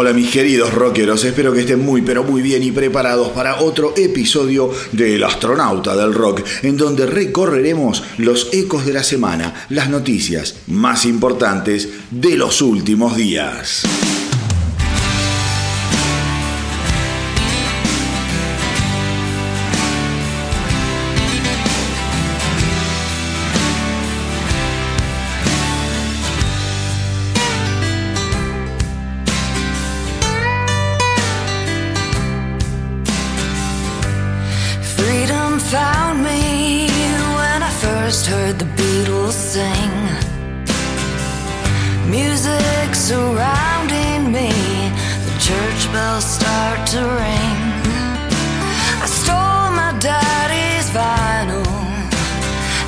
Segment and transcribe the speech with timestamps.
[0.00, 3.94] Hola mis queridos rockeros, espero que estén muy pero muy bien y preparados para otro
[3.96, 10.58] episodio del astronauta del rock, en donde recorreremos los ecos de la semana, las noticias
[10.68, 13.82] más importantes de los últimos días.
[38.28, 39.94] heard the Beatles sing.
[42.10, 44.50] Music surrounding me,
[45.26, 47.58] the church bells start to ring.
[49.04, 51.66] I stole my daddy's vinyl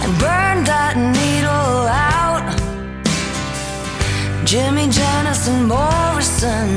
[0.02, 1.84] and burned that needle
[2.18, 2.48] out.
[4.44, 6.68] Jimmy Janis and Morrison,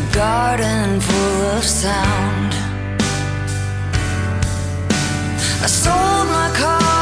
[0.00, 2.52] a garden full of sound.
[5.64, 7.01] I sold my car.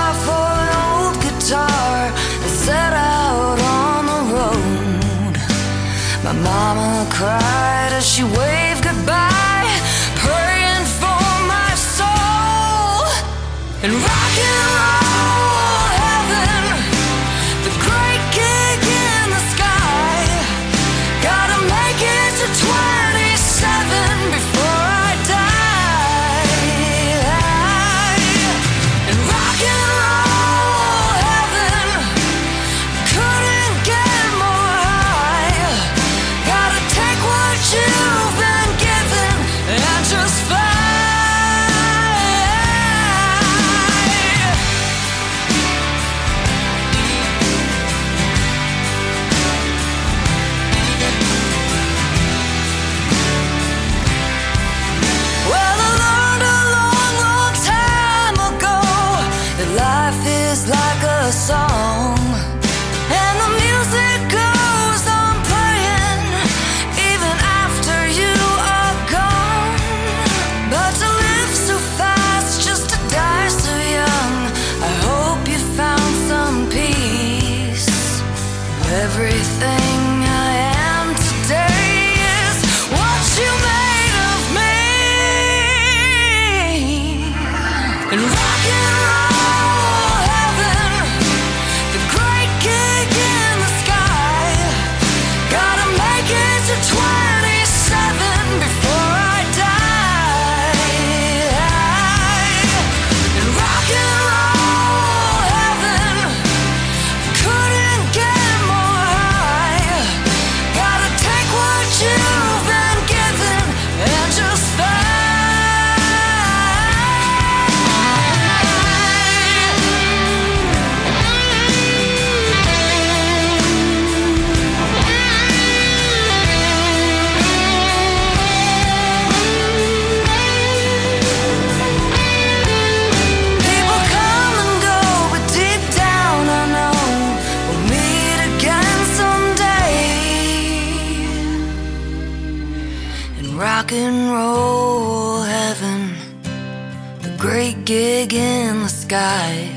[149.10, 149.68] sky.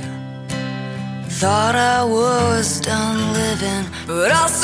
[1.41, 4.62] Thought I was done living, but I.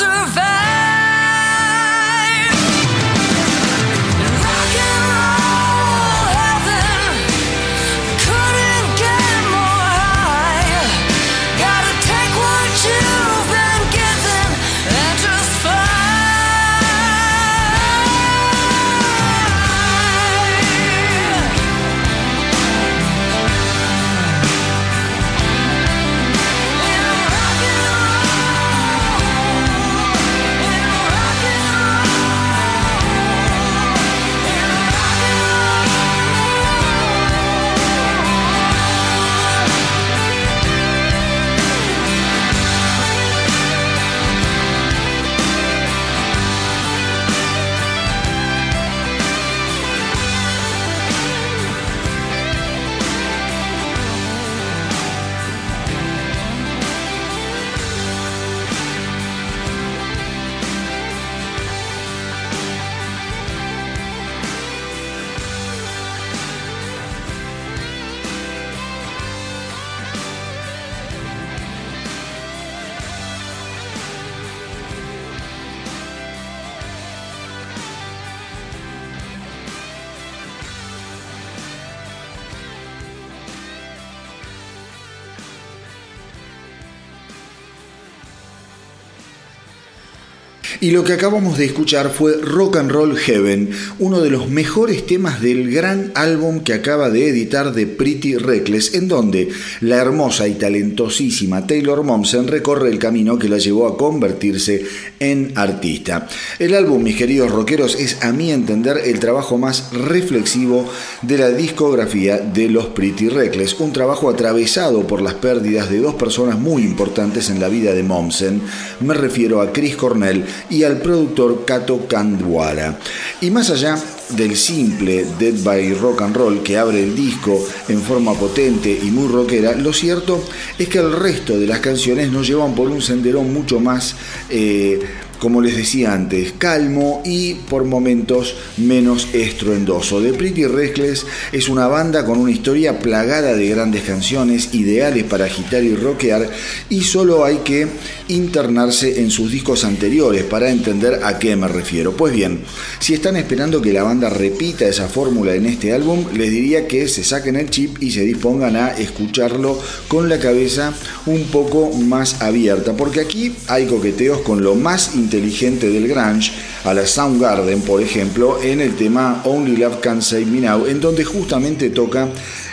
[90.82, 93.68] Y lo que acabamos de escuchar fue Rock and Roll Heaven,
[93.98, 98.94] uno de los mejores temas del gran álbum que acaba de editar de Pretty Reckless,
[98.94, 99.50] en donde
[99.82, 104.86] la hermosa y talentosísima Taylor Momsen recorre el camino que la llevó a convertirse
[105.18, 106.26] en artista.
[106.58, 110.90] El álbum, mis queridos rockeros, es a mi entender el trabajo más reflexivo
[111.20, 116.14] de la discografía de los Pretty Reckless, un trabajo atravesado por las pérdidas de dos
[116.14, 118.62] personas muy importantes en la vida de Momsen.
[119.00, 122.98] Me refiero a Chris Cornell y al productor Kato Kandwara.
[123.40, 123.98] Y más allá
[124.30, 129.10] del simple Dead by Rock and Roll que abre el disco en forma potente y
[129.10, 130.42] muy rockera, lo cierto
[130.78, 134.14] es que el resto de las canciones nos llevan por un sendero mucho más
[134.48, 135.00] eh,
[135.40, 140.20] como les decía antes, calmo y por momentos menos estruendoso.
[140.20, 145.46] The Pretty Reckless es una banda con una historia plagada de grandes canciones, ideales para
[145.46, 146.50] agitar y rockear,
[146.90, 147.88] y solo hay que
[148.28, 152.14] internarse en sus discos anteriores para entender a qué me refiero.
[152.14, 152.60] Pues bien,
[153.00, 157.08] si están esperando que la banda repita esa fórmula en este álbum, les diría que
[157.08, 160.92] se saquen el chip y se dispongan a escucharlo con la cabeza
[161.24, 166.50] un poco más abierta, porque aquí hay coqueteos con lo más importante inteligente del grunge
[166.82, 171.00] a la Soundgarden, por ejemplo, en el tema Only Love Can Save Me Now, en
[171.00, 172.28] donde justamente toca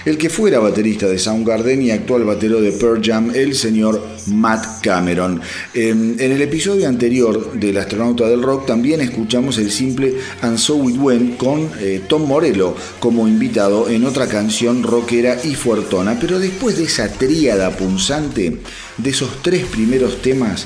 [0.06, 4.82] el que fuera baterista de Soundgarden y actual batero de Pearl Jam, el señor Matt
[4.82, 5.40] Cameron.
[5.74, 10.90] Em, en el episodio anterior del Astronauta del Rock también escuchamos el simple And So
[10.90, 16.40] It Went con eh, Tom Morello como invitado en otra canción rockera y fuertona, pero
[16.40, 18.58] después de esa tríada punzante,
[18.98, 20.66] de esos tres primeros temas,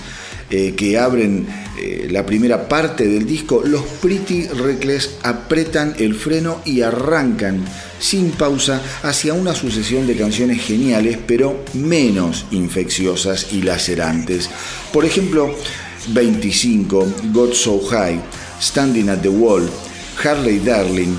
[0.52, 1.48] eh, que abren
[1.80, 7.64] eh, la primera parte del disco, los Pretty Reckless apretan el freno y arrancan
[8.00, 14.50] sin pausa hacia una sucesión de canciones geniales, pero menos infecciosas y lacerantes.
[14.92, 15.56] Por ejemplo,
[16.10, 18.20] 25, God So High,
[18.62, 19.70] Standing at the Wall,
[20.22, 21.16] Harley Darling,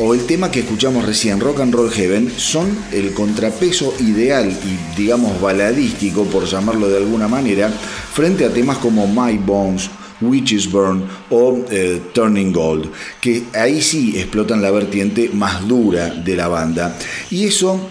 [0.00, 4.96] o el tema que escuchamos recién, Rock and Roll Heaven, son el contrapeso ideal y
[4.96, 7.72] digamos baladístico, por llamarlo de alguna manera,
[8.12, 9.90] frente a temas como My Bones,
[10.20, 12.90] Witches Burn o eh, Turning Gold,
[13.20, 16.96] que ahí sí explotan la vertiente más dura de la banda.
[17.30, 17.88] Y eso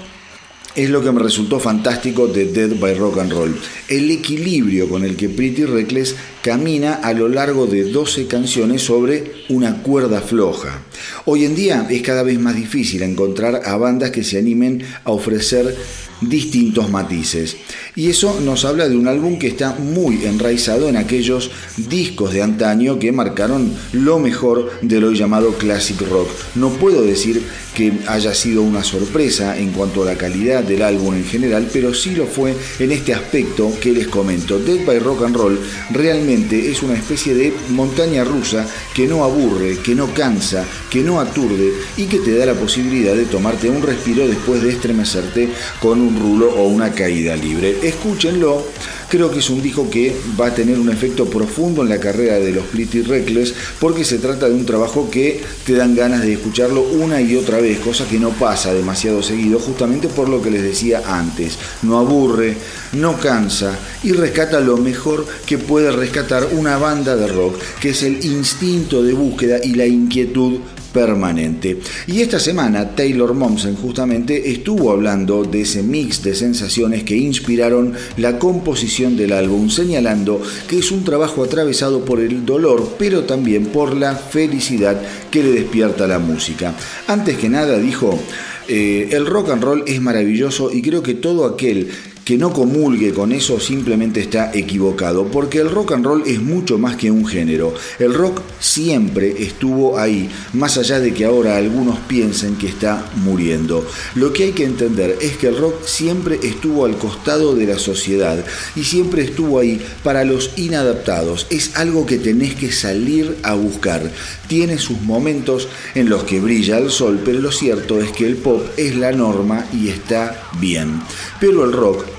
[0.77, 3.57] es lo que me resultó fantástico de Dead by Rock and Roll.
[3.87, 9.31] El equilibrio con el que Pretty Reckless camina a lo largo de 12 canciones sobre
[9.49, 10.83] una cuerda floja.
[11.25, 15.11] Hoy en día es cada vez más difícil encontrar a bandas que se animen a
[15.11, 15.75] ofrecer
[16.21, 17.57] distintos matices.
[17.95, 22.41] Y eso nos habla de un álbum que está muy enraizado en aquellos discos de
[22.41, 26.29] antaño que marcaron lo mejor de lo llamado classic rock.
[26.55, 27.41] No puedo decir
[27.75, 31.93] que haya sido una sorpresa en cuanto a la calidad del álbum en general, pero
[31.93, 34.57] sí lo fue en este aspecto que les comento.
[34.57, 35.59] Dead by Rock and Roll
[35.91, 41.19] realmente es una especie de montaña rusa que no aburre, que no cansa, que no
[41.19, 46.01] aturde y que te da la posibilidad de tomarte un respiro después de estremecerte con
[46.01, 48.63] un rulo o una caída libre escúchenlo.
[49.09, 52.39] Creo que es un disco que va a tener un efecto profundo en la carrera
[52.39, 56.33] de los Pretty Reckless porque se trata de un trabajo que te dan ganas de
[56.33, 60.51] escucharlo una y otra vez, cosa que no pasa demasiado seguido, justamente por lo que
[60.51, 61.57] les decía antes.
[61.83, 62.57] No aburre,
[62.93, 68.03] no cansa y rescata lo mejor que puede rescatar una banda de rock, que es
[68.03, 70.59] el instinto de búsqueda y la inquietud
[70.97, 71.77] permanente.
[72.07, 77.93] Y esta semana Taylor Momsen justamente estuvo hablando de ese mix de sensaciones que inspiraron
[78.17, 83.67] la composición del álbum, señalando que es un trabajo atravesado por el dolor, pero también
[83.67, 84.99] por la felicidad
[85.29, 86.73] que le despierta la música.
[87.05, 88.19] Antes que nada dijo,
[88.67, 91.91] eh, el rock and roll es maravilloso y creo que todo aquel
[92.27, 96.77] que no comulgue con eso simplemente está equivocado, porque el rock and roll es mucho
[96.77, 97.73] más que un género.
[97.99, 103.87] El rock siempre estuvo ahí, más allá de que ahora algunos piensen que está muriendo.
[104.15, 107.79] Lo que hay que entender es que el rock siempre estuvo al costado de la
[107.79, 108.43] sociedad
[108.75, 111.47] y siempre estuvo ahí para los inadaptados.
[111.49, 114.11] Es algo que tenés que salir a buscar.
[114.49, 118.35] Tiene sus momentos en los que brilla el sol, pero lo cierto es que el
[118.35, 121.01] pop es la norma y está bien.
[121.39, 122.16] Pero el rock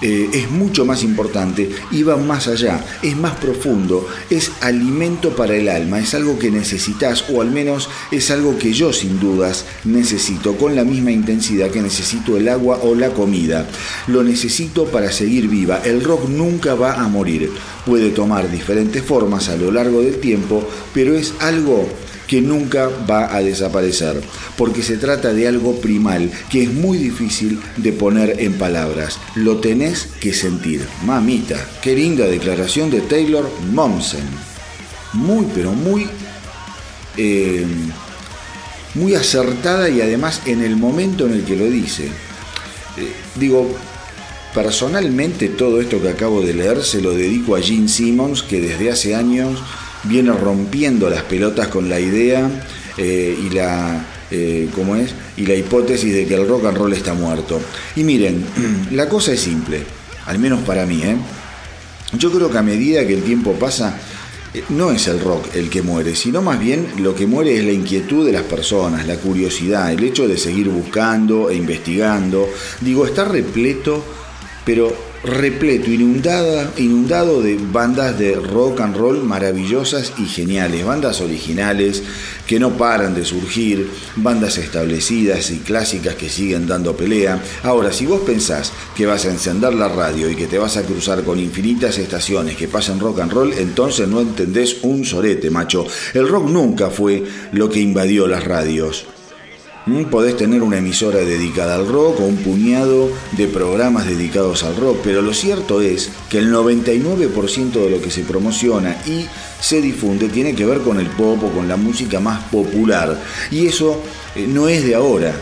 [0.00, 5.56] eh, es mucho más importante y va más allá, es más profundo, es alimento para
[5.56, 9.64] el alma, es algo que necesitas o al menos es algo que yo sin dudas
[9.84, 13.66] necesito con la misma intensidad que necesito el agua o la comida.
[14.06, 15.80] Lo necesito para seguir viva.
[15.84, 17.50] El rock nunca va a morir.
[17.84, 21.88] Puede tomar diferentes formas a lo largo del tiempo, pero es algo
[22.28, 24.20] que nunca va a desaparecer,
[24.56, 29.18] porque se trata de algo primal que es muy difícil de poner en palabras.
[29.34, 30.86] Lo tenés que sentir.
[31.04, 34.28] Mamita, qué linda declaración de Taylor Momsen.
[35.14, 36.06] muy, pero muy,
[37.16, 37.66] eh,
[38.94, 42.04] muy acertada y además en el momento en el que lo dice.
[42.98, 43.74] Eh, digo,
[44.54, 48.90] personalmente todo esto que acabo de leer se lo dedico a Gene Simmons, que desde
[48.90, 49.62] hace años
[50.04, 52.48] viene rompiendo las pelotas con la idea
[52.96, 54.04] eh, y la
[54.74, 55.14] ¿cómo es?
[55.38, 57.60] y la hipótesis de que el rock and roll está muerto.
[57.96, 58.44] Y miren,
[58.92, 59.82] la cosa es simple,
[60.26, 61.16] al menos para mí, ¿eh?
[62.16, 63.98] Yo creo que a medida que el tiempo pasa,
[64.54, 67.64] eh, no es el rock el que muere, sino más bien lo que muere es
[67.64, 72.48] la inquietud de las personas, la curiosidad, el hecho de seguir buscando e investigando.
[72.80, 74.02] Digo, está repleto,
[74.64, 82.02] pero repleto, inundada, inundado de bandas de rock and roll maravillosas y geniales, bandas originales
[82.46, 87.42] que no paran de surgir, bandas establecidas y clásicas que siguen dando pelea.
[87.62, 90.84] Ahora, si vos pensás que vas a encender la radio y que te vas a
[90.84, 95.86] cruzar con infinitas estaciones que pasan rock and roll, entonces no entendés un sorete, macho.
[96.14, 99.06] El rock nunca fue lo que invadió las radios.
[99.88, 104.76] Mm, podés tener una emisora dedicada al rock o un puñado de programas dedicados al
[104.76, 109.24] rock, pero lo cierto es que el 99% de lo que se promociona y
[109.62, 113.18] se difunde tiene que ver con el pop o con la música más popular.
[113.50, 114.02] Y eso
[114.36, 115.34] eh, no es de ahora.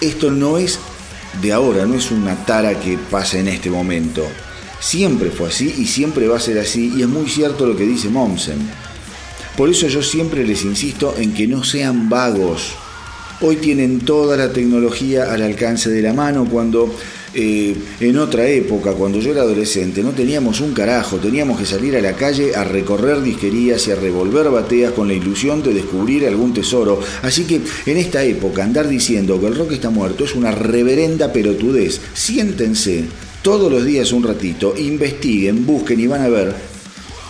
[0.00, 0.78] Esto no es
[1.40, 4.24] de ahora, no es una tara que pasa en este momento.
[4.78, 7.86] Siempre fue así y siempre va a ser así y es muy cierto lo que
[7.86, 8.70] dice Momsen.
[9.56, 12.76] Por eso yo siempre les insisto en que no sean vagos
[13.44, 16.94] Hoy tienen toda la tecnología al alcance de la mano cuando
[17.34, 21.96] eh, en otra época, cuando yo era adolescente, no teníamos un carajo, teníamos que salir
[21.96, 26.24] a la calle a recorrer disquerías y a revolver bateas con la ilusión de descubrir
[26.24, 27.00] algún tesoro.
[27.22, 31.32] Así que en esta época andar diciendo que el rock está muerto es una reverenda
[31.32, 32.00] perotudez.
[32.14, 33.06] Siéntense
[33.42, 36.54] todos los días un ratito, investiguen, busquen y van a ver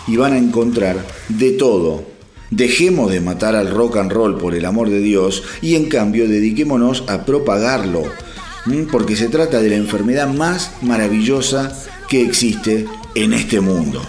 [0.07, 2.12] y van a encontrar de todo
[2.55, 6.27] Dejemos de matar al rock and roll por el amor de Dios y en cambio
[6.27, 8.03] dediquémonos a propagarlo,
[8.91, 11.75] porque se trata de la enfermedad más maravillosa
[12.07, 14.03] que existe en este mundo.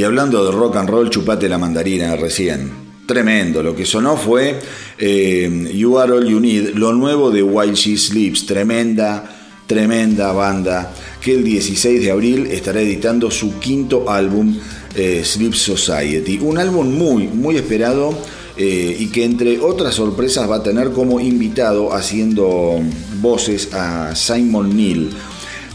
[0.00, 2.70] Y hablando de rock and roll, chupate la mandarina recién.
[3.04, 4.58] Tremendo, lo que sonó fue
[4.96, 9.22] eh, You Are All You Need, lo nuevo de While She Sleeps, tremenda,
[9.66, 10.90] tremenda banda
[11.20, 14.56] que el 16 de abril estará editando su quinto álbum
[14.94, 18.18] eh, Sleep Society, un álbum muy, muy esperado
[18.56, 22.80] eh, y que entre otras sorpresas va a tener como invitado haciendo
[23.20, 25.10] voces a Simon Neal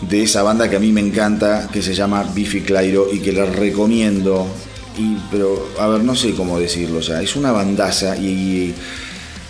[0.10, 3.32] de esa banda que a mí me encanta que se llama Biffy Clyro y que
[3.32, 4.48] les recomiendo.
[4.98, 8.74] Y, pero a ver no sé cómo decirlo o sea es una bandaza y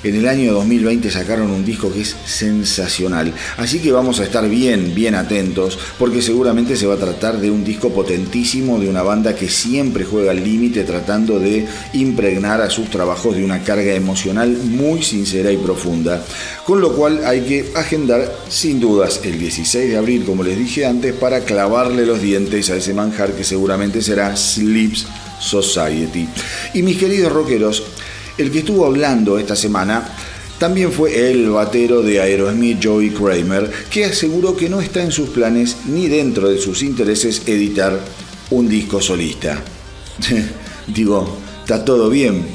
[0.06, 3.34] en el año 2020 sacaron un disco que es sensacional.
[3.58, 7.50] Así que vamos a estar bien, bien atentos, porque seguramente se va a tratar de
[7.50, 12.70] un disco potentísimo de una banda que siempre juega al límite tratando de impregnar a
[12.70, 16.24] sus trabajos de una carga emocional muy sincera y profunda.
[16.66, 20.86] Con lo cual hay que agendar sin dudas el 16 de abril, como les dije
[20.86, 25.08] antes, para clavarle los dientes a ese manjar que seguramente será Sleeps
[25.40, 26.28] Society.
[26.74, 27.84] Y mis queridos rockeros,
[28.38, 30.08] el que estuvo hablando esta semana
[30.58, 35.30] también fue el batero de Aerosmith Joey Kramer, que aseguró que no está en sus
[35.30, 38.00] planes ni dentro de sus intereses editar
[38.52, 39.62] un disco solista.
[40.88, 42.46] Digo, está todo bien,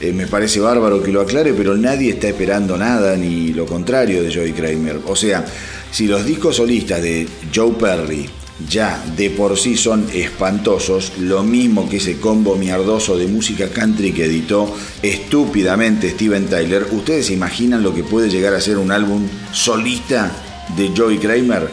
[0.00, 4.22] eh, me parece bárbaro que lo aclare, pero nadie está esperando nada ni lo contrario
[4.22, 5.00] de Joey Kramer.
[5.06, 5.44] O sea,
[5.90, 8.28] si los discos solistas de Joe Perry,
[8.68, 14.12] ya de por sí son espantosos, lo mismo que ese combo mierdoso de música country
[14.12, 16.86] que editó estúpidamente Steven Tyler.
[16.92, 20.32] ¿Ustedes se imaginan lo que puede llegar a ser un álbum solista
[20.76, 21.68] de Joey Kramer?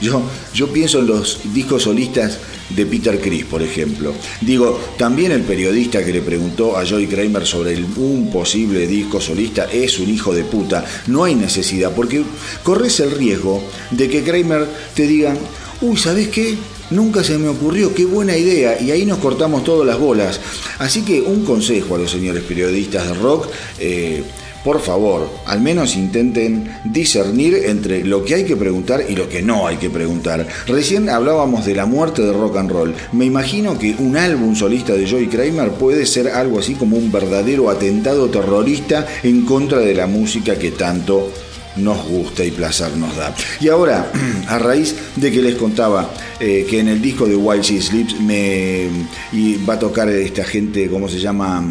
[0.00, 0.22] Yo,
[0.52, 2.38] yo pienso en los discos solistas
[2.70, 4.12] de Peter Chris, por ejemplo.
[4.40, 9.66] Digo, también el periodista que le preguntó a Joey Kramer sobre un posible disco solista
[9.72, 10.84] es un hijo de puta.
[11.06, 12.22] No hay necesidad, porque
[12.62, 15.36] corres el riesgo de que Kramer te diga,
[15.80, 16.56] uy, ¿sabes qué?
[16.90, 20.40] Nunca se me ocurrió, qué buena idea, y ahí nos cortamos todas las bolas.
[20.78, 23.48] Así que un consejo a los señores periodistas de rock,
[23.78, 24.22] eh,
[24.64, 29.42] por favor, al menos intenten discernir entre lo que hay que preguntar y lo que
[29.42, 30.46] no hay que preguntar.
[30.66, 32.94] Recién hablábamos de la muerte de rock and roll.
[33.12, 37.12] Me imagino que un álbum solista de Joey Kramer puede ser algo así como un
[37.12, 41.30] verdadero atentado terrorista en contra de la música que tanto
[41.76, 43.34] nos gusta y placer nos da.
[43.60, 44.10] Y ahora,
[44.48, 48.20] a raíz de que les contaba eh, que en el disco de While She Sleeps
[48.20, 48.88] me
[49.32, 51.64] y va a tocar esta gente, ¿cómo se llama?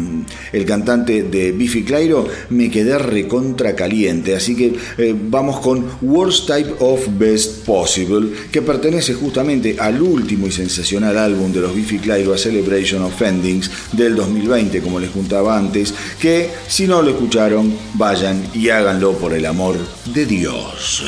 [0.52, 4.34] El cantante de Biffy Clyro, me quedé recontra caliente.
[4.34, 10.46] Así que eh, vamos con Worst Type of Best Possible, que pertenece justamente al último
[10.46, 15.10] y sensacional álbum de los Biffy Clyro, A Celebration of Endings, del 2020, como les
[15.10, 19.76] contaba antes, que si no lo escucharon, vayan y háganlo por el amor
[20.12, 21.04] de Dios.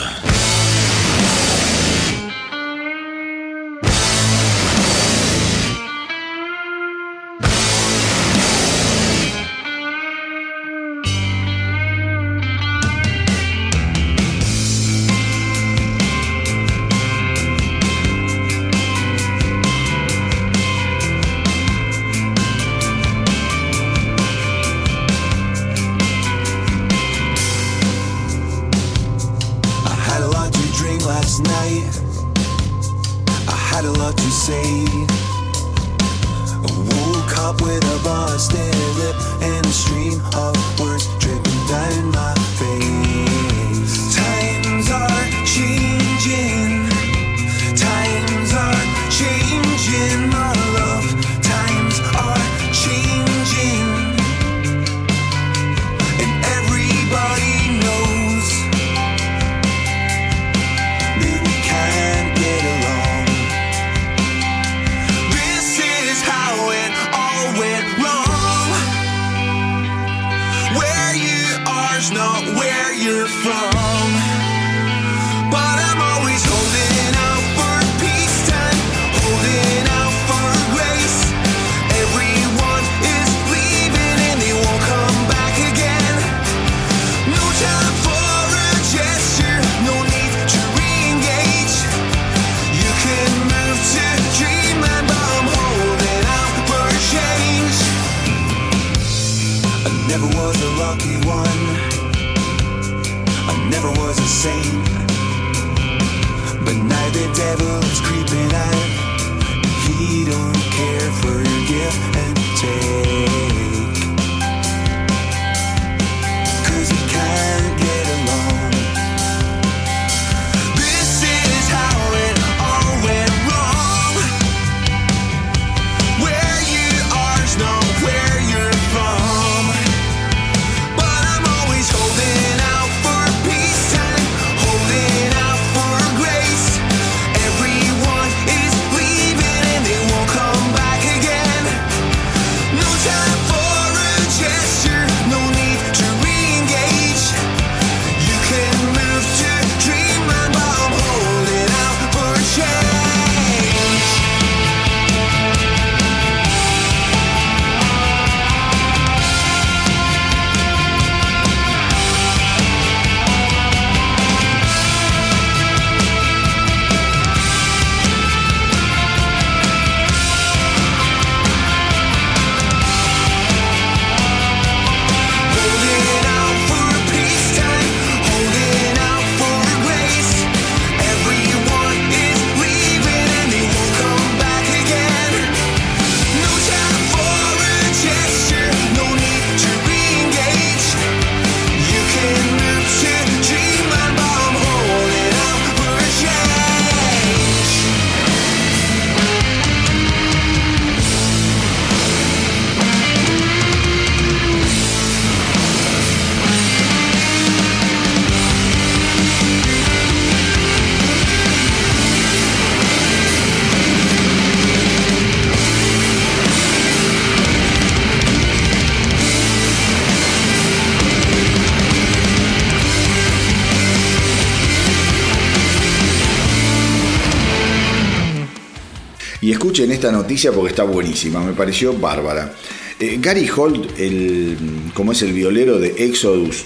[230.52, 232.52] Porque está buenísima, me pareció bárbara.
[232.98, 234.56] Eh, Gary Holt, el,
[234.94, 236.64] como es el violero de Exodus,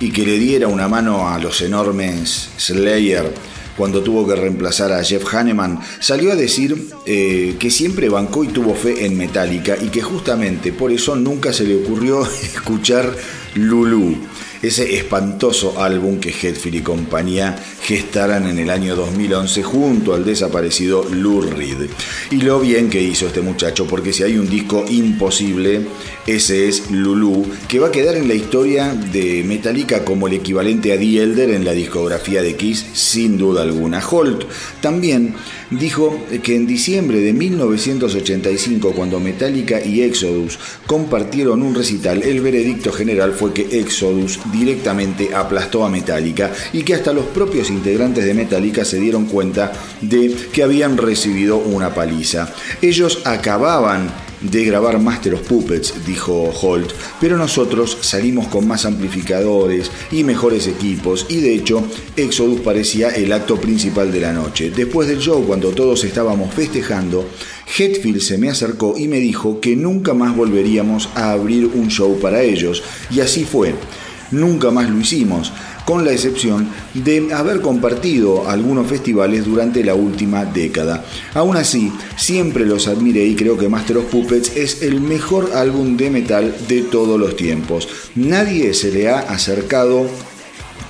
[0.00, 3.32] y que le diera una mano a los enormes Slayer
[3.76, 8.48] cuando tuvo que reemplazar a Jeff Hanneman, salió a decir eh, que siempre bancó y
[8.48, 13.16] tuvo fe en Metallica y que justamente por eso nunca se le ocurrió escuchar
[13.54, 14.16] Lulu
[14.62, 21.04] ese espantoso álbum que Hetfield y compañía gestaran en el año 2011 junto al desaparecido
[21.10, 21.42] Lou.
[22.32, 25.82] Y lo bien que hizo este muchacho, porque si hay un disco imposible,
[26.26, 30.94] ese es Lulu, que va a quedar en la historia de Metallica como el equivalente
[30.94, 34.02] a The Elder en la discografía de Kiss, sin duda alguna.
[34.02, 34.44] Holt
[34.80, 35.34] también
[35.70, 42.92] dijo que en diciembre de 1985, cuando Metallica y Exodus compartieron un recital, el veredicto
[42.92, 48.32] general fue que Exodus directamente aplastó a Metallica y que hasta los propios integrantes de
[48.32, 52.21] Metallica se dieron cuenta de que habían recibido una paliza.
[52.80, 59.90] Ellos acababan de grabar Master of Puppets, dijo Holt, pero nosotros salimos con más amplificadores
[60.10, 61.84] y mejores equipos y de hecho
[62.16, 64.70] Exodus parecía el acto principal de la noche.
[64.74, 67.28] Después del show, cuando todos estábamos festejando,
[67.78, 72.18] Hetfield se me acercó y me dijo que nunca más volveríamos a abrir un show
[72.20, 73.74] para ellos y así fue.
[74.32, 75.52] Nunca más lo hicimos
[75.84, 81.04] con la excepción de haber compartido algunos festivales durante la última década.
[81.34, 85.96] Aún así, siempre los admiré y creo que Master of Puppets es el mejor álbum
[85.96, 87.88] de metal de todos los tiempos.
[88.14, 90.06] Nadie se le ha acercado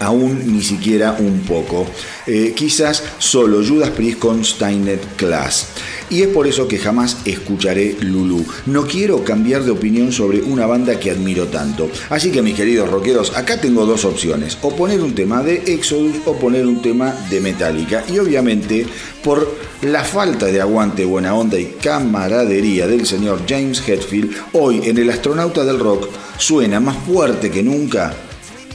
[0.00, 1.86] aún ni siquiera un poco.
[2.26, 5.68] Eh, quizás solo Judas Priest con Steinet Class.
[6.12, 8.44] Y es por eso que jamás escucharé Lulu.
[8.66, 11.90] No quiero cambiar de opinión sobre una banda que admiro tanto.
[12.10, 14.58] Así que mis queridos rockeros, acá tengo dos opciones.
[14.60, 18.04] O poner un tema de Exodus o poner un tema de Metallica.
[18.12, 18.86] Y obviamente,
[19.24, 24.98] por la falta de aguante, buena onda y camaradería del señor James Hetfield, hoy en
[24.98, 28.14] el astronauta del rock suena más fuerte que nunca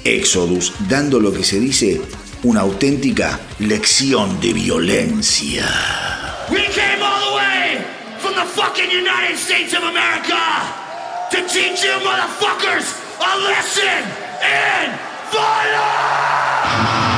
[0.03, 2.01] Exodus, dando lo que se dice
[2.41, 5.65] una auténtica lección de violencia.
[7.17, 7.83] All the way
[8.19, 10.37] from the fucking United States of America
[11.31, 14.03] to teach you motherfuckers a lesson
[14.43, 14.99] in
[15.31, 17.16] violence!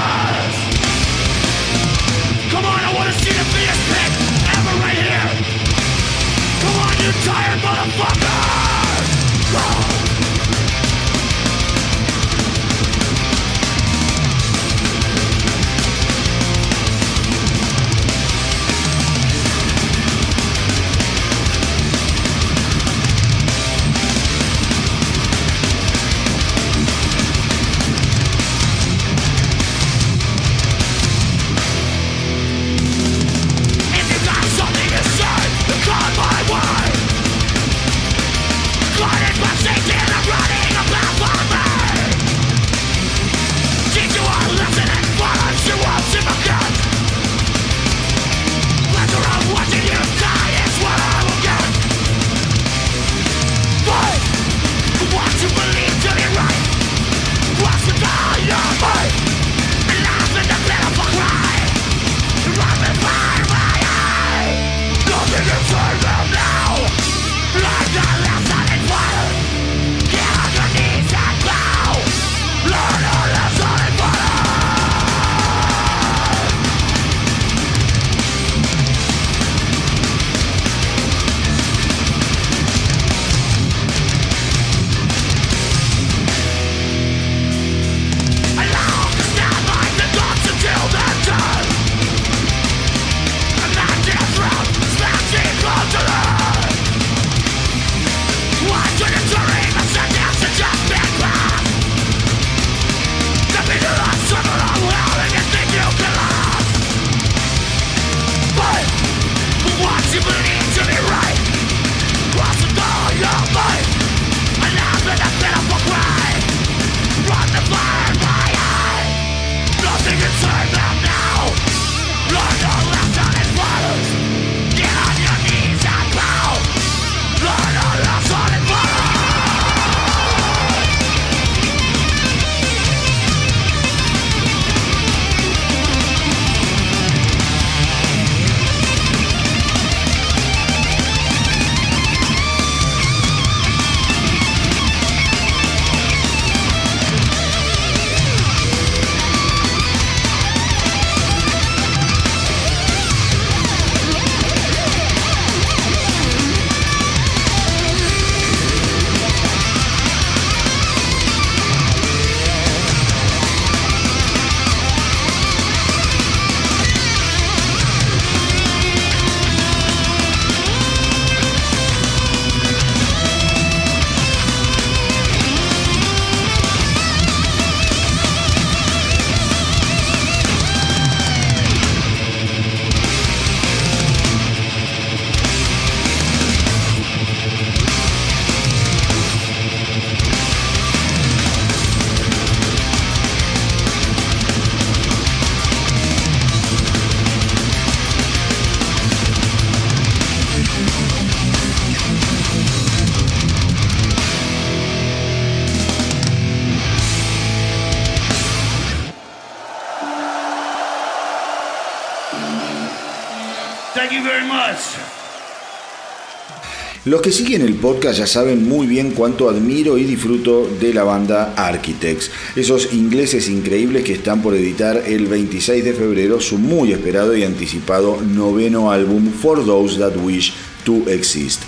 [217.19, 221.03] Los que siguen el podcast ya saben muy bien cuánto admiro y disfruto de la
[221.03, 226.93] banda Architects, esos ingleses increíbles que están por editar el 26 de febrero su muy
[226.93, 230.53] esperado y anticipado noveno álbum For Those That Wish
[230.85, 231.63] to Exist.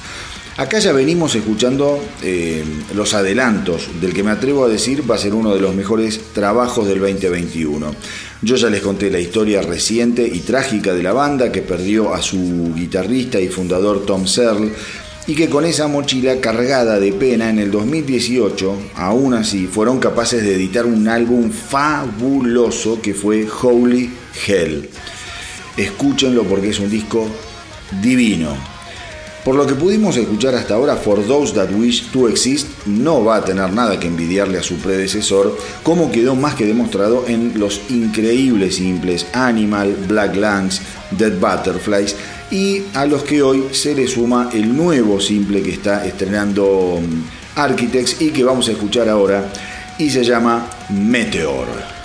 [0.56, 5.18] Acá ya venimos escuchando eh, los adelantos del que me atrevo a decir va a
[5.18, 7.96] ser uno de los mejores trabajos del 2021.
[8.42, 12.22] Yo ya les conté la historia reciente y trágica de la banda que perdió a
[12.22, 14.72] su guitarrista y fundador Tom Searle
[15.28, 20.44] y que con esa mochila cargada de pena en el 2018, aún así, fueron capaces
[20.44, 24.12] de editar un álbum fabuloso que fue Holy
[24.48, 24.90] Hell.
[25.78, 27.28] Escúchenlo porque es un disco
[28.02, 28.56] divino.
[29.46, 33.38] Por lo que pudimos escuchar hasta ahora, For Those That Wish to Exist no va
[33.38, 37.82] a tener nada que envidiarle a su predecesor, como quedó más que demostrado en los
[37.90, 40.82] increíbles simples Animal, Black Lungs,
[41.18, 42.16] Dead Butterflies
[42.52, 47.60] y a los que hoy se le suma el nuevo simple que está estrenando mm,
[47.60, 49.52] Architects y que vamos a escuchar ahora
[49.98, 52.01] y se llama Meteor.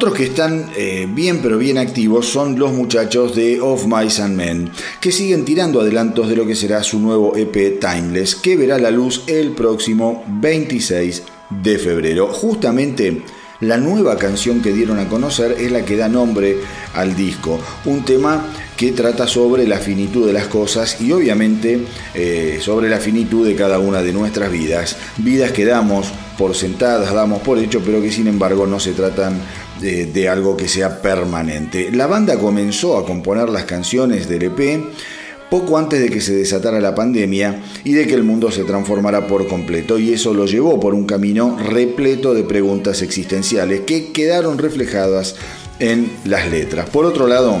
[0.00, 4.34] Otros que están eh, bien pero bien activos son los muchachos de Of Mice and
[4.34, 8.78] Men, que siguen tirando adelantos de lo que será su nuevo EP Timeless, que verá
[8.78, 12.28] la luz el próximo 26 de febrero.
[12.28, 13.20] Justamente
[13.60, 16.56] la nueva canción que dieron a conocer es la que da nombre
[16.94, 18.46] al disco, un tema
[18.78, 21.84] que trata sobre la finitud de las cosas y obviamente
[22.14, 27.12] eh, sobre la finitud de cada una de nuestras vidas, vidas que damos por sentadas,
[27.12, 29.38] damos por hecho, pero que sin embargo no se tratan
[29.80, 31.90] de, algo que sea permanente.
[31.92, 34.84] La banda comenzó a componer las canciones del EP
[35.50, 39.26] poco antes de que se desatara la pandemia y de que el mundo se transformara
[39.26, 44.58] por completo, y eso lo llevó por un camino repleto de preguntas existenciales que quedaron
[44.58, 45.34] reflejadas
[45.80, 46.88] en las letras.
[46.88, 47.58] Por otro lado,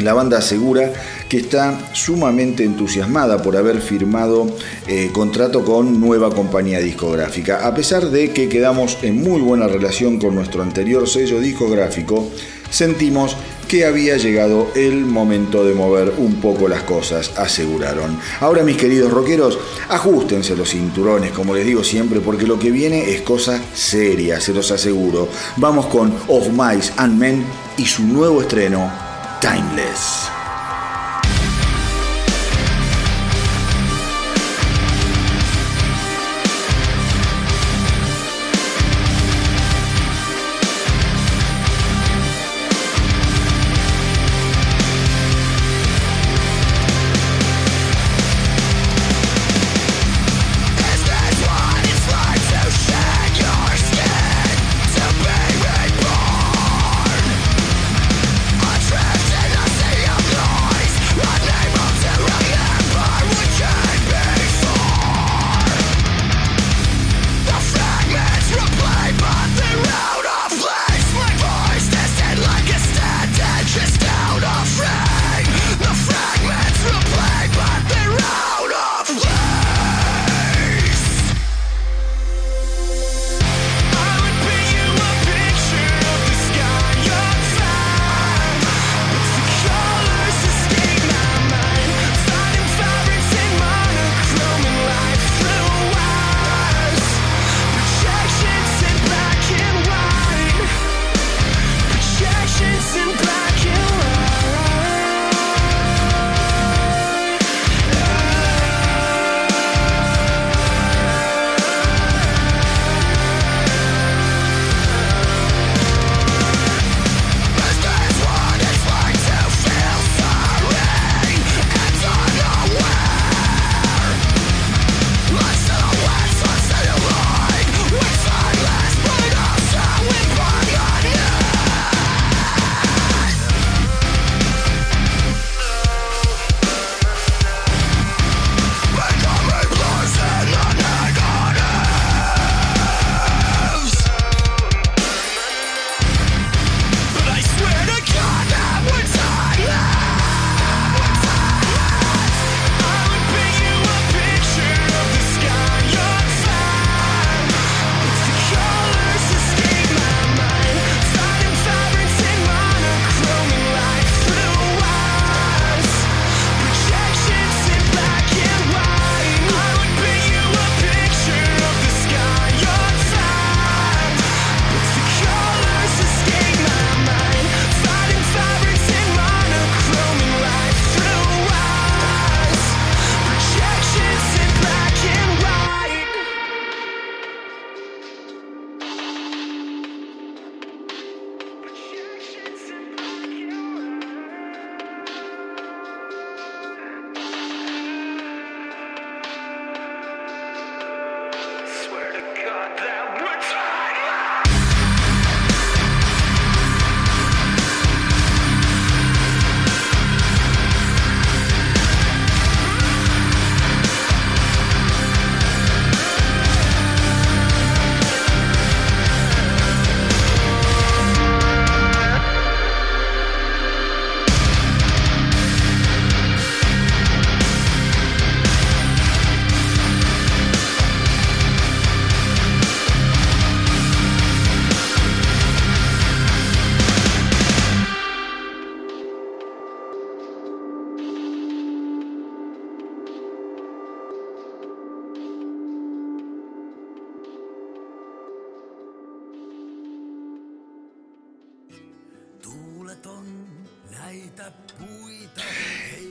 [0.00, 0.92] la banda asegura
[1.28, 4.46] que está sumamente entusiasmada por haber firmado
[4.86, 7.66] eh, contrato con nueva compañía discográfica.
[7.66, 12.28] A pesar de que quedamos en muy buena relación con nuestro anterior sello discográfico,
[12.70, 13.36] sentimos
[13.68, 18.18] que había llegado el momento de mover un poco las cosas, aseguraron.
[18.40, 19.58] Ahora mis queridos rockeros,
[19.88, 24.52] ajustense los cinturones, como les digo siempre, porque lo que viene es cosa seria, se
[24.52, 25.28] los aseguro.
[25.56, 27.44] Vamos con Of Mice and Men
[27.76, 28.92] y su nuevo estreno,
[29.40, 30.43] Timeless.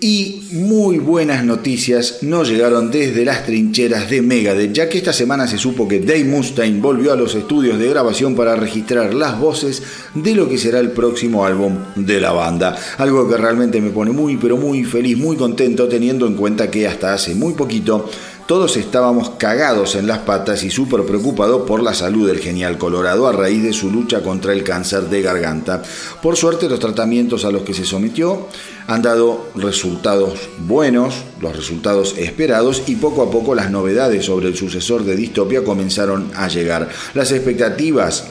[0.06, 5.47] Y muy buenas noticias nos llegaron desde las trincheras de Megadeth, ya que esta semana
[5.47, 9.82] se supo que Dave Mustaine volvió a los estudios de grabación para registrar las voces
[10.14, 12.76] de lo que será el próximo álbum de la banda.
[12.97, 16.86] Algo que realmente me pone muy pero muy feliz, muy contento teniendo en cuenta que
[16.86, 18.10] hasta hace muy poquito
[18.45, 23.27] todos estábamos cagados en las patas y súper preocupados por la salud del genial Colorado
[23.27, 25.81] a raíz de su lucha contra el cáncer de garganta.
[26.21, 28.47] Por suerte los tratamientos a los que se sometió
[28.87, 34.57] han dado resultados buenos, los resultados esperados y poco a poco las novedades sobre el
[34.57, 36.89] sucesor de Distopia comenzaron a llegar.
[37.13, 38.25] Las expectativas,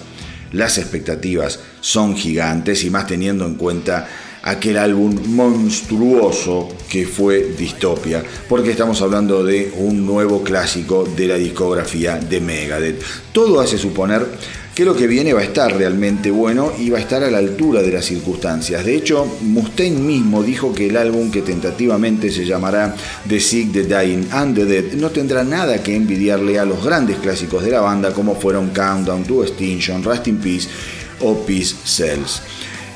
[0.53, 4.09] las expectativas son gigantes y más teniendo en cuenta
[4.43, 11.37] aquel álbum monstruoso que fue Distopia, porque estamos hablando de un nuevo clásico de la
[11.37, 13.03] discografía de Megadeth.
[13.33, 14.27] Todo hace suponer
[14.75, 17.39] que lo que viene va a estar realmente bueno y va a estar a la
[17.39, 18.85] altura de las circunstancias.
[18.85, 22.95] De hecho, Mustaine mismo dijo que el álbum que tentativamente se llamará
[23.29, 27.19] The Sick, The Dying and The Dead no tendrá nada que envidiarle a los grandes
[27.19, 30.69] clásicos de la banda como fueron Countdown to Extinction, Rust in Peace
[31.21, 32.41] o Peace Cells.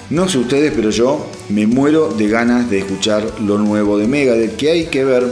[0.09, 4.57] No sé ustedes, pero yo me muero de ganas de escuchar lo nuevo de Megadeth,
[4.57, 5.25] que hay que ver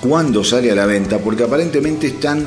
[0.00, 2.46] cuándo sale a la venta, porque aparentemente están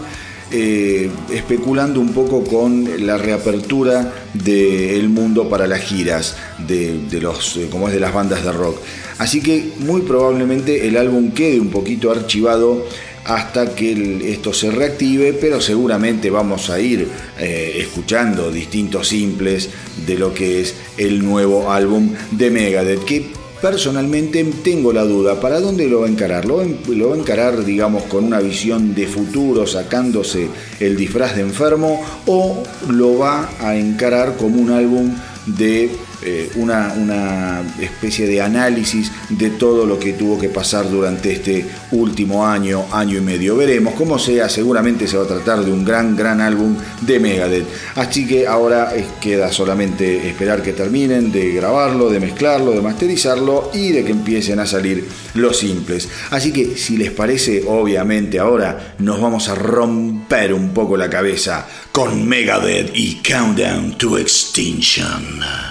[0.49, 7.67] eh, especulando un poco con la reapertura del mundo para las giras de, los, eh,
[7.69, 8.77] como es de las bandas de rock.
[9.17, 12.85] Así que muy probablemente el álbum quede un poquito archivado
[13.25, 17.07] hasta que esto se reactive, pero seguramente vamos a ir
[17.39, 19.69] eh, escuchando distintos simples
[20.05, 25.59] de lo que es el nuevo álbum de Megadeth, que personalmente tengo la duda, ¿para
[25.59, 26.45] dónde lo va a encarar?
[26.45, 30.47] ¿Lo va a encarar, digamos, con una visión de futuro, sacándose
[30.79, 35.13] el disfraz de enfermo, o lo va a encarar como un álbum
[35.45, 35.91] de
[36.23, 41.65] eh, una, una, especie de análisis de todo lo que tuvo que pasar durante este
[41.91, 43.55] último año, año y medio.
[43.55, 47.65] Veremos cómo sea, seguramente se va a tratar de un gran, gran álbum de Megadeth.
[47.95, 53.91] Así que ahora queda solamente esperar que terminen de grabarlo, de mezclarlo, de masterizarlo y
[53.91, 56.07] de que empiecen a salir los simples.
[56.29, 61.67] Así que si les parece, obviamente ahora nos vamos a romper un poco la cabeza
[61.91, 65.70] con Megadeth y Countdown to Extinction.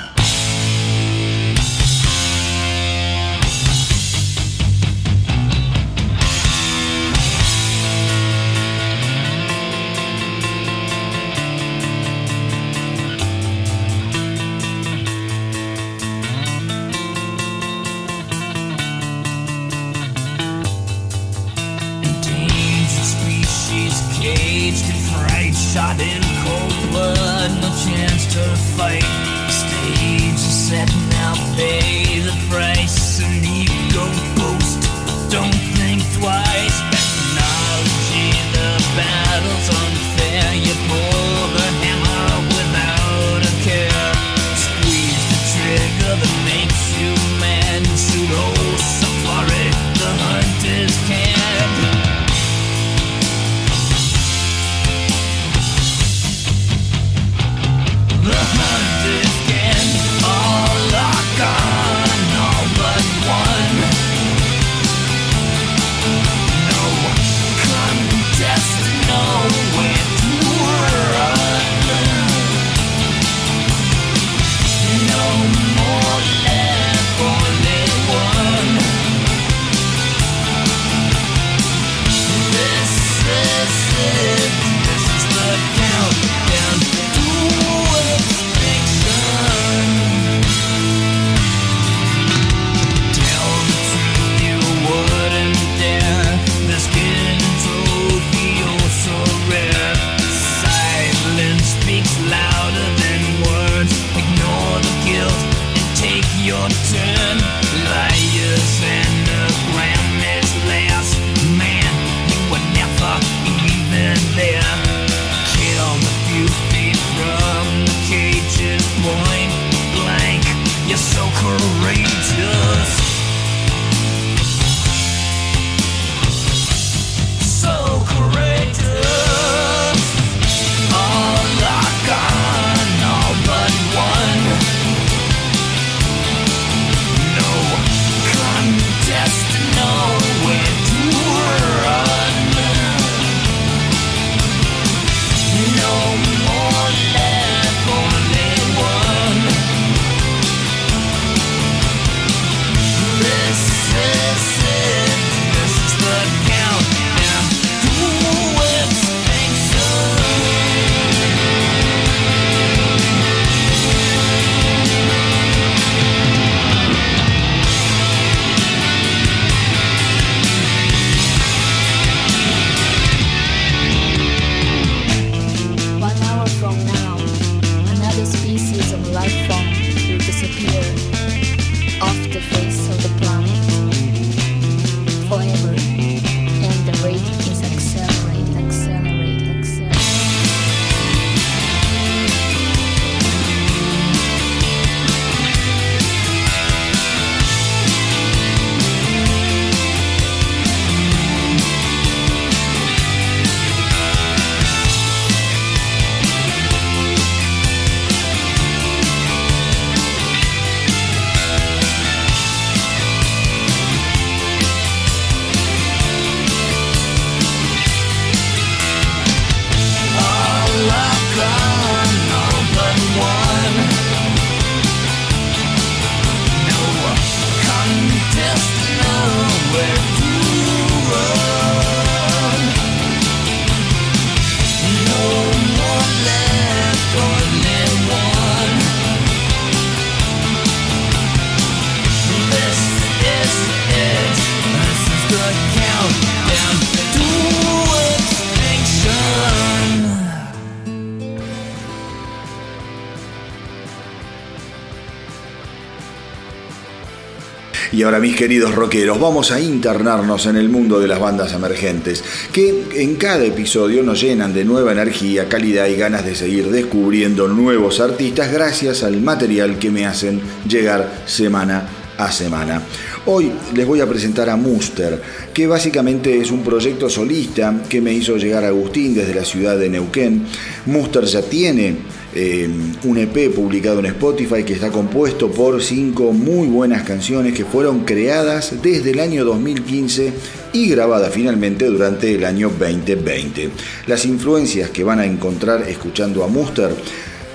[258.11, 262.87] Ahora mis queridos rockeros, vamos a internarnos en el mundo de las bandas emergentes, que
[262.97, 268.01] en cada episodio nos llenan de nueva energía, calidad y ganas de seguir descubriendo nuevos
[268.01, 271.89] artistas gracias al material que me hacen llegar semana
[272.19, 272.83] a semana.
[273.27, 275.23] Hoy les voy a presentar a Muster,
[275.55, 279.89] que básicamente es un proyecto solista que me hizo llegar Agustín desde la ciudad de
[279.89, 280.47] Neuquén.
[280.87, 281.97] Muster ya tiene
[282.35, 282.69] eh,
[283.05, 288.05] un EP publicado en Spotify que está compuesto por cinco muy buenas canciones que fueron
[288.05, 290.33] creadas desde el año 2015
[290.73, 293.71] y grabadas finalmente durante el año 2020.
[294.07, 296.91] Las influencias que van a encontrar escuchando a Muster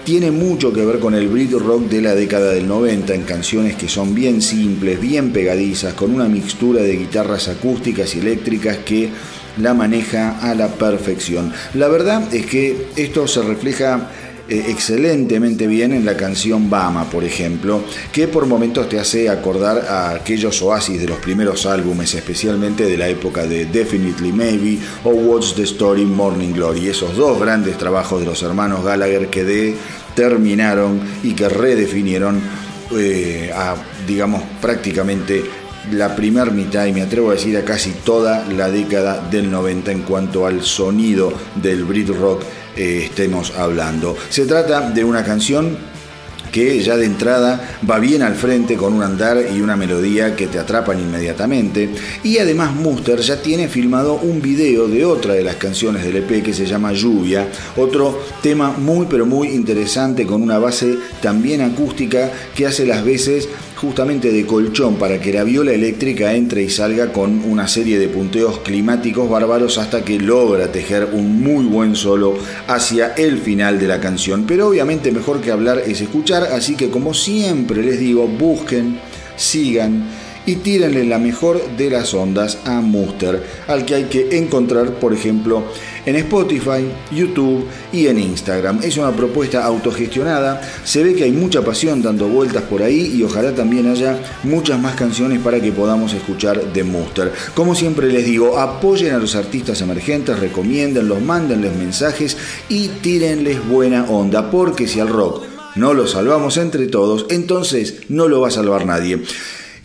[0.03, 3.75] tiene mucho que ver con el Brit rock de la década del 90 en canciones
[3.75, 9.09] que son bien simples, bien pegadizas, con una mixtura de guitarras acústicas y eléctricas que
[9.57, 11.51] la maneja a la perfección.
[11.73, 14.11] La verdad es que esto se refleja
[14.47, 19.87] eh, excelentemente bien en la canción Bama, por ejemplo, que por momentos te hace acordar
[19.89, 25.09] a aquellos oasis de los primeros álbumes, especialmente de la época de Definitely Maybe o
[25.09, 30.99] What's the Story Morning Glory, esos dos grandes trabajos de los hermanos Gallagher que determinaron
[31.23, 32.39] y que redefinieron
[32.95, 33.75] eh, a,
[34.05, 35.43] digamos, prácticamente
[35.91, 39.91] la primera mitad y me atrevo a decir a casi toda la década del 90
[39.91, 42.43] en cuanto al sonido del Brit Rock
[42.75, 44.15] eh, estemos hablando.
[44.29, 45.77] Se trata de una canción
[46.55, 50.47] que ya de entrada va bien al frente con un andar y una melodía que
[50.47, 51.89] te atrapan inmediatamente.
[52.23, 56.41] Y además Muster ya tiene filmado un video de otra de las canciones del EP
[56.41, 57.45] que se llama Lluvia,
[57.75, 63.49] otro tema muy pero muy interesante con una base también acústica que hace las veces
[63.75, 68.07] justamente de colchón para que la viola eléctrica entre y salga con una serie de
[68.07, 73.87] punteos climáticos bárbaros hasta que logra tejer un muy buen solo hacia el final de
[73.87, 74.45] la canción.
[74.47, 78.99] Pero obviamente mejor que hablar es escuchar, así que como siempre les digo, busquen,
[79.35, 80.07] sigan
[80.45, 85.13] y tírenle la mejor de las ondas a Muster, al que hay que encontrar, por
[85.13, 85.63] ejemplo,
[86.05, 88.79] en Spotify, YouTube y en Instagram.
[88.83, 93.23] Es una propuesta autogestionada, se ve que hay mucha pasión dando vueltas por ahí y
[93.23, 97.31] ojalá también haya muchas más canciones para que podamos escuchar de Muster.
[97.53, 102.37] Como siempre les digo, apoyen a los artistas emergentes, recomiéndenlos, mándenles mensajes
[102.69, 105.43] y tírenles buena onda, porque si al rock
[105.75, 109.21] no lo salvamos entre todos, entonces no lo va a salvar nadie.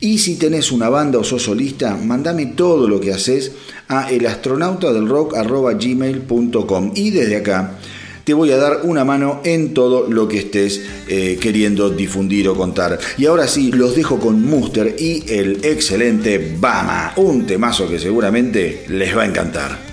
[0.00, 3.52] Y si tenés una banda o sos solista, mandame todo lo que haces
[3.86, 7.76] a elastronautadelrock.gmail.com y desde acá
[8.24, 12.54] te voy a dar una mano en todo lo que estés eh, queriendo difundir o
[12.54, 12.98] contar.
[13.18, 18.84] Y ahora sí, los dejo con Muster y el excelente Bama, un temazo que seguramente
[18.88, 19.89] les va a encantar.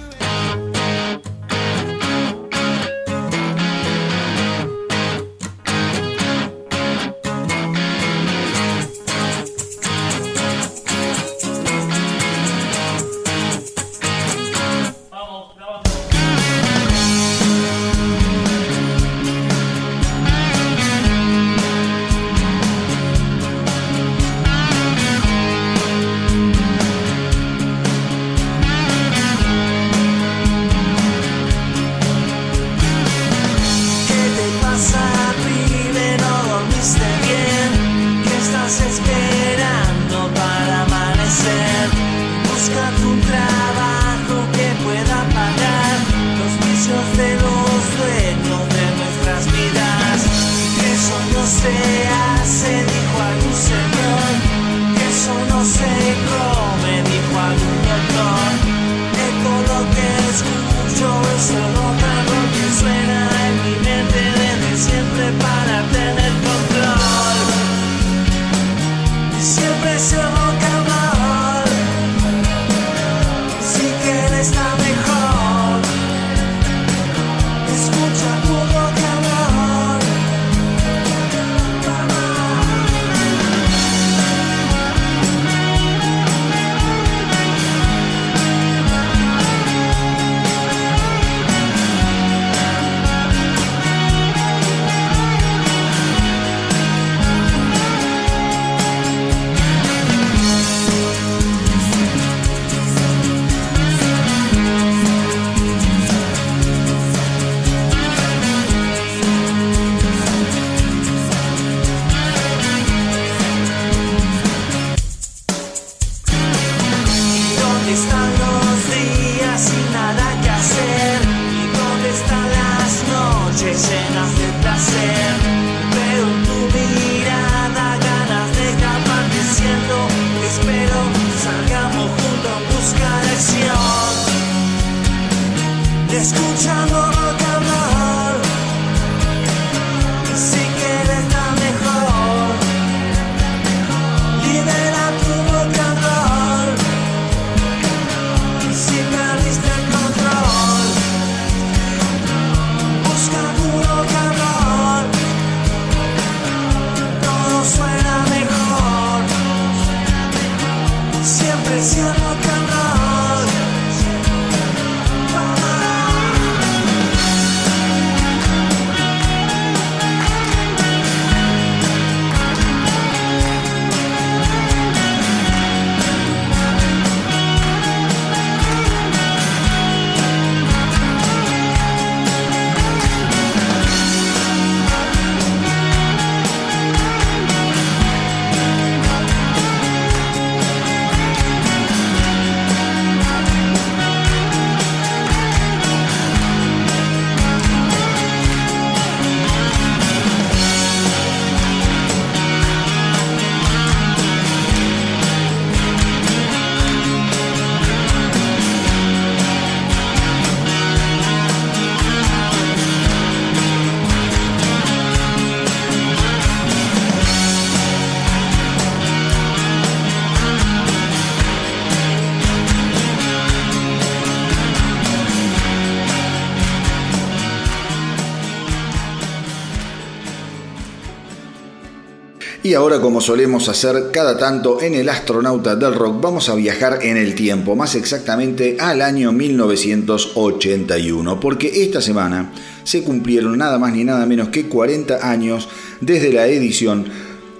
[232.77, 237.17] Ahora, como solemos hacer cada tanto en el astronauta del rock, vamos a viajar en
[237.17, 242.51] el tiempo, más exactamente al año 1981, porque esta semana
[242.83, 245.67] se cumplieron nada más ni nada menos que 40 años
[246.01, 247.05] desde la edición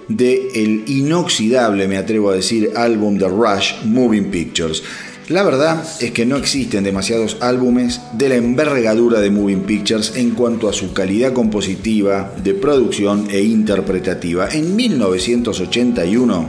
[0.06, 4.84] de el inoxidable, me atrevo a decir, álbum de Rush, Moving Pictures.
[5.28, 10.30] La verdad es que no existen demasiados álbumes de la envergadura de Moving Pictures en
[10.30, 14.48] cuanto a su calidad compositiva, de producción e interpretativa.
[14.48, 16.48] En 1981,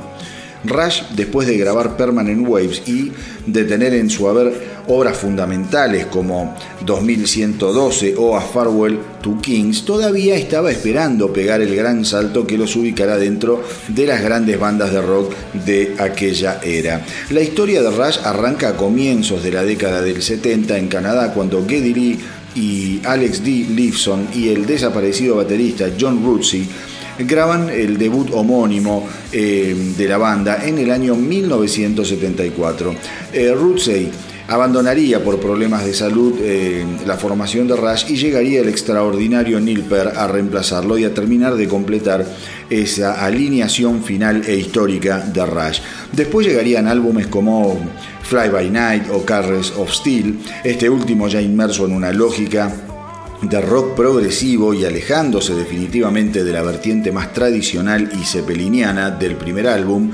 [0.63, 3.11] Rush, después de grabar Permanent Waves y
[3.45, 6.55] de tener en su haber obras fundamentales como
[6.85, 12.75] 2112 o A Farewell to Kings, todavía estaba esperando pegar el gran salto que los
[12.75, 15.33] ubicará dentro de las grandes bandas de rock
[15.65, 17.05] de aquella era.
[17.29, 21.65] La historia de Rush arranca a comienzos de la década del 70 en Canadá cuando
[21.67, 22.19] Geddy Lee
[22.55, 23.67] y Alex D.
[23.69, 26.67] Leifson y el desaparecido baterista John Rutsey
[27.19, 32.95] graban el debut homónimo eh, de la banda en el año 1974.
[33.33, 33.55] Eh,
[34.47, 39.83] abandonaría por problemas de salud eh, la formación de Rush y llegaría el extraordinario Neil
[39.83, 42.25] Peart a reemplazarlo y a terminar de completar
[42.69, 45.81] esa alineación final e histórica de Rush.
[46.13, 47.77] Después llegarían álbumes como
[48.23, 52.71] Fly By Night o Carres of Steel, este último ya inmerso en una lógica
[53.41, 59.67] de rock progresivo y alejándose definitivamente de la vertiente más tradicional y cepeliniana del primer
[59.67, 60.11] álbum.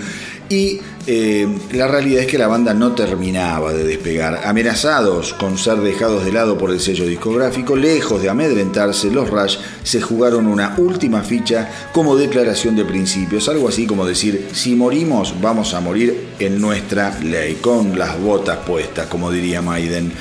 [0.48, 4.42] Y eh, la realidad es que la banda no terminaba de despegar.
[4.46, 9.58] Amenazados con ser dejados de lado por el sello discográfico, lejos de amedrentarse, los Rush
[9.84, 15.34] se jugaron una última ficha como declaración de principios, algo así como decir, si morimos,
[15.42, 20.12] vamos a morir en nuestra ley, con las botas puestas, como diría Maiden.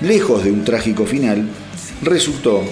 [0.00, 1.48] Lejos de un trágico final,
[2.02, 2.62] resultó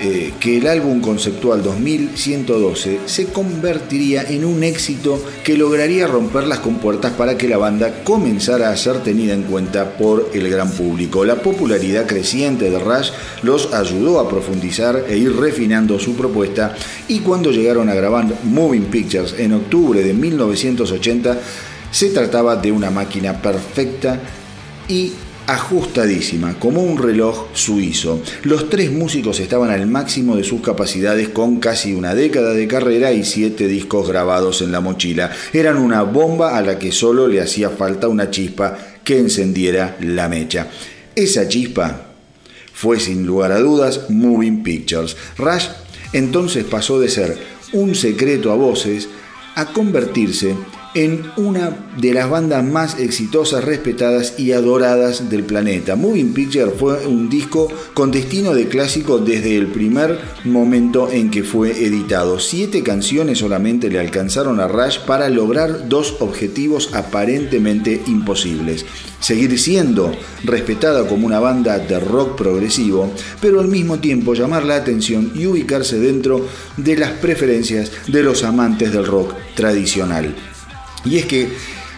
[0.00, 6.60] eh, que el álbum conceptual 2112 se convertiría en un éxito que lograría romper las
[6.60, 11.24] compuertas para que la banda comenzara a ser tenida en cuenta por el gran público.
[11.24, 13.10] La popularidad creciente de Rush
[13.42, 16.76] los ayudó a profundizar e ir refinando su propuesta
[17.08, 21.38] y cuando llegaron a grabar Moving Pictures en octubre de 1980
[21.90, 24.20] se trataba de una máquina perfecta
[24.86, 25.12] y
[25.48, 28.20] ajustadísima, como un reloj suizo.
[28.42, 33.12] Los tres músicos estaban al máximo de sus capacidades con casi una década de carrera
[33.12, 35.32] y siete discos grabados en la mochila.
[35.54, 40.28] Eran una bomba a la que solo le hacía falta una chispa que encendiera la
[40.28, 40.68] mecha.
[41.14, 42.08] Esa chispa
[42.74, 45.16] fue sin lugar a dudas Moving Pictures.
[45.38, 45.68] Rush
[46.12, 47.38] entonces pasó de ser
[47.72, 49.08] un secreto a voces
[49.54, 50.54] a convertirse
[50.98, 55.94] en una de las bandas más exitosas, respetadas y adoradas del planeta.
[55.94, 61.44] Moving Picture fue un disco con destino de clásico desde el primer momento en que
[61.44, 62.40] fue editado.
[62.40, 68.84] Siete canciones solamente le alcanzaron a Rush para lograr dos objetivos aparentemente imposibles.
[69.20, 74.76] Seguir siendo respetada como una banda de rock progresivo, pero al mismo tiempo llamar la
[74.76, 76.44] atención y ubicarse dentro
[76.76, 80.34] de las preferencias de los amantes del rock tradicional.
[81.04, 81.48] Y es que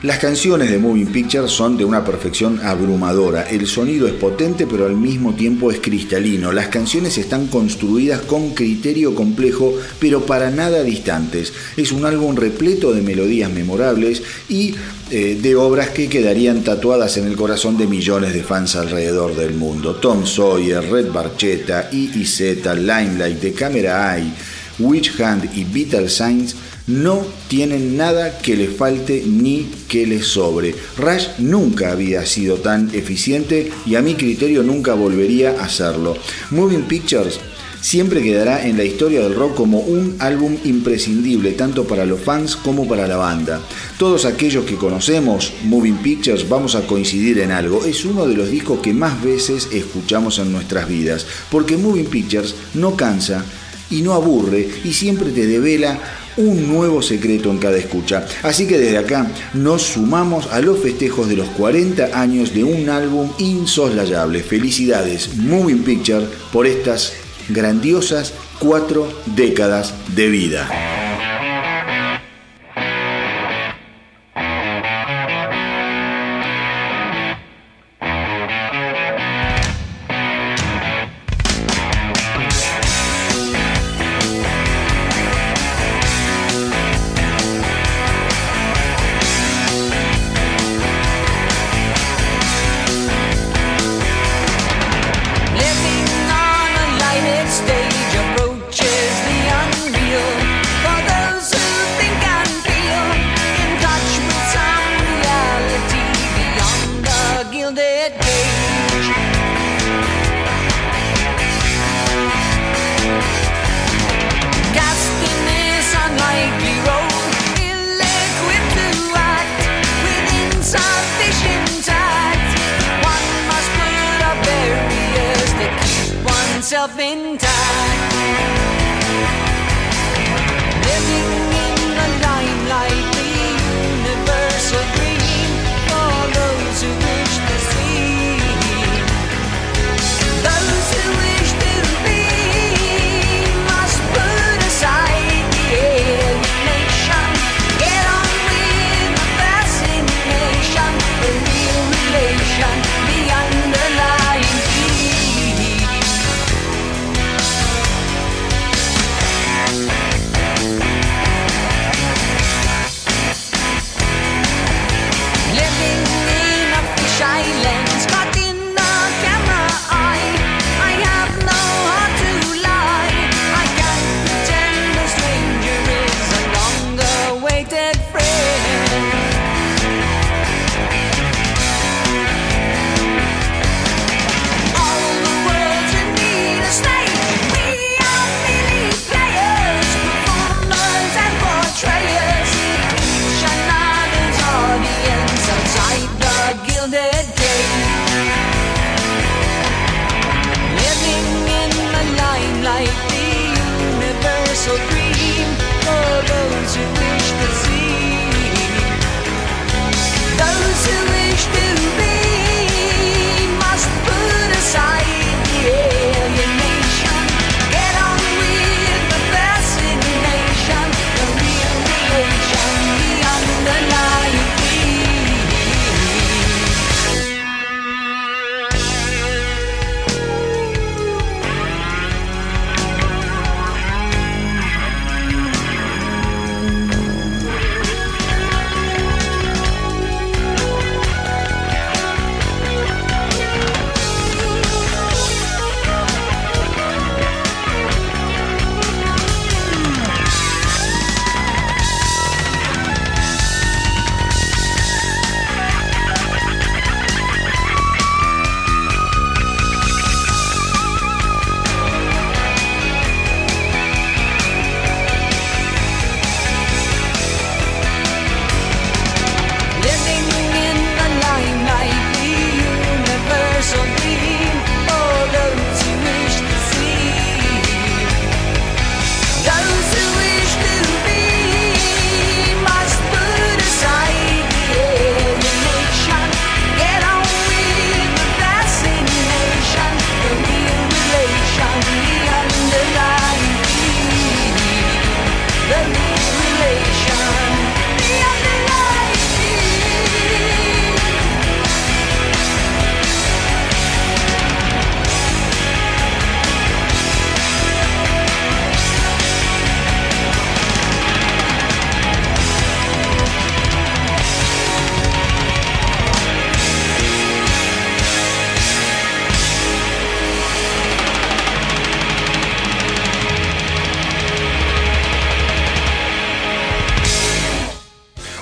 [0.02, 3.42] Las canciones de Moving Pictures son de una perfección abrumadora.
[3.50, 6.52] El sonido es potente pero al mismo tiempo es cristalino.
[6.52, 11.52] Las canciones están construidas con criterio complejo pero para nada distantes.
[11.76, 14.74] Es un álbum repleto de melodías memorables y
[15.10, 19.52] eh, de obras que quedarían tatuadas en el corazón de millones de fans alrededor del
[19.52, 19.96] mundo.
[19.96, 24.32] Tom Sawyer, Red Barchetta, E.I.Z., Limelight, The Camera Eye,
[24.78, 26.56] Witch Hand y Vital Signs
[26.90, 30.74] no tienen nada que le falte ni que le sobre.
[30.96, 36.16] Rush nunca había sido tan eficiente y a mi criterio nunca volvería a hacerlo.
[36.50, 37.38] Moving Pictures
[37.80, 42.56] siempre quedará en la historia del rock como un álbum imprescindible tanto para los fans
[42.56, 43.60] como para la banda.
[43.98, 47.84] Todos aquellos que conocemos Moving Pictures vamos a coincidir en algo.
[47.84, 52.54] Es uno de los discos que más veces escuchamos en nuestras vidas, porque Moving Pictures
[52.74, 53.44] no cansa
[53.90, 55.98] y no aburre y siempre te devela
[56.36, 58.26] un nuevo secreto en cada escucha.
[58.42, 62.88] Así que desde acá nos sumamos a los festejos de los 40 años de un
[62.88, 64.42] álbum insoslayable.
[64.42, 67.12] Felicidades Moving Picture por estas
[67.48, 71.19] grandiosas cuatro décadas de vida.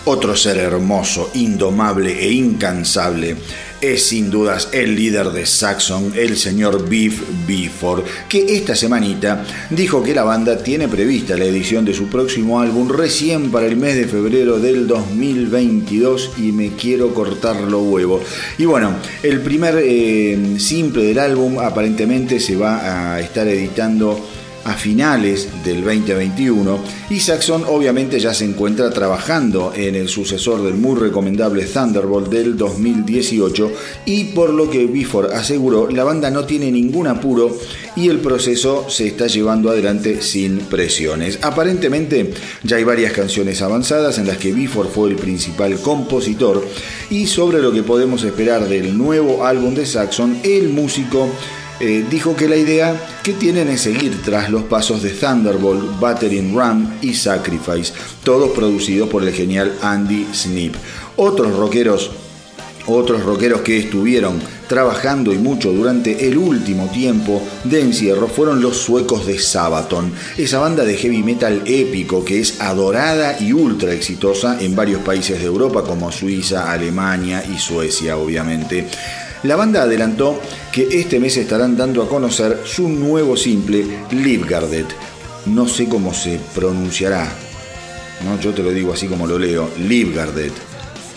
[0.09, 3.37] Otro ser hermoso, indomable e incansable
[3.81, 10.03] es sin dudas el líder de Saxon, el señor Beef Bifford, que esta semanita dijo
[10.03, 13.97] que la banda tiene prevista la edición de su próximo álbum recién para el mes
[13.97, 18.23] de febrero del 2022 y me quiero cortar los huevos.
[18.57, 24.19] Y bueno, el primer eh, simple del álbum aparentemente se va a estar editando
[24.65, 26.79] a finales del 2021
[27.11, 32.57] y Saxon obviamente ya se encuentra trabajando en el sucesor del muy recomendable Thunderbolt del
[32.57, 33.73] 2018
[34.05, 37.57] y por lo que Bifford aseguró la banda no tiene ningún apuro
[37.97, 41.39] y el proceso se está llevando adelante sin presiones.
[41.43, 42.33] Aparentemente
[42.63, 46.67] ya hay varias canciones avanzadas en las que Bifford fue el principal compositor
[47.11, 51.29] y sobre lo que podemos esperar del nuevo álbum de Saxon el músico
[51.81, 56.57] eh, dijo que la idea que tienen es seguir tras los pasos de Thunderbolt, Battering
[56.57, 57.93] Ram y Sacrifice,
[58.25, 60.75] todos producidos por el genial Andy Snip.
[61.17, 62.11] Otros rockeros,
[62.87, 68.77] otros rockeros que estuvieron trabajando y mucho durante el último tiempo de encierro fueron los
[68.77, 74.59] suecos de Sabaton, esa banda de heavy metal épico que es adorada y ultra exitosa
[74.61, 78.87] en varios países de Europa como Suiza, Alemania y Suecia obviamente.
[79.45, 80.41] La banda adelantó
[80.73, 84.87] que este mes estarán dando a conocer su nuevo simple, Livgardet.
[85.47, 87.29] No sé cómo se pronunciará,
[88.25, 88.41] ¿no?
[88.41, 90.53] yo te lo digo así como lo leo, Livgardet.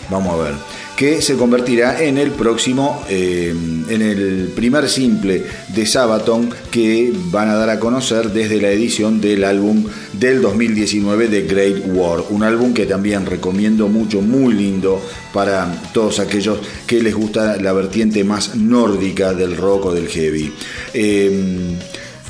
[0.08, 0.54] Vamos a ver
[0.96, 3.54] que se convertirá en el próximo, eh,
[3.88, 9.20] en el primer simple de Sabaton que van a dar a conocer desde la edición
[9.20, 12.24] del álbum del 2019 de Great War.
[12.30, 17.72] Un álbum que también recomiendo mucho, muy lindo para todos aquellos que les gusta la
[17.72, 20.52] vertiente más nórdica del rock o del heavy.
[20.94, 21.76] Eh,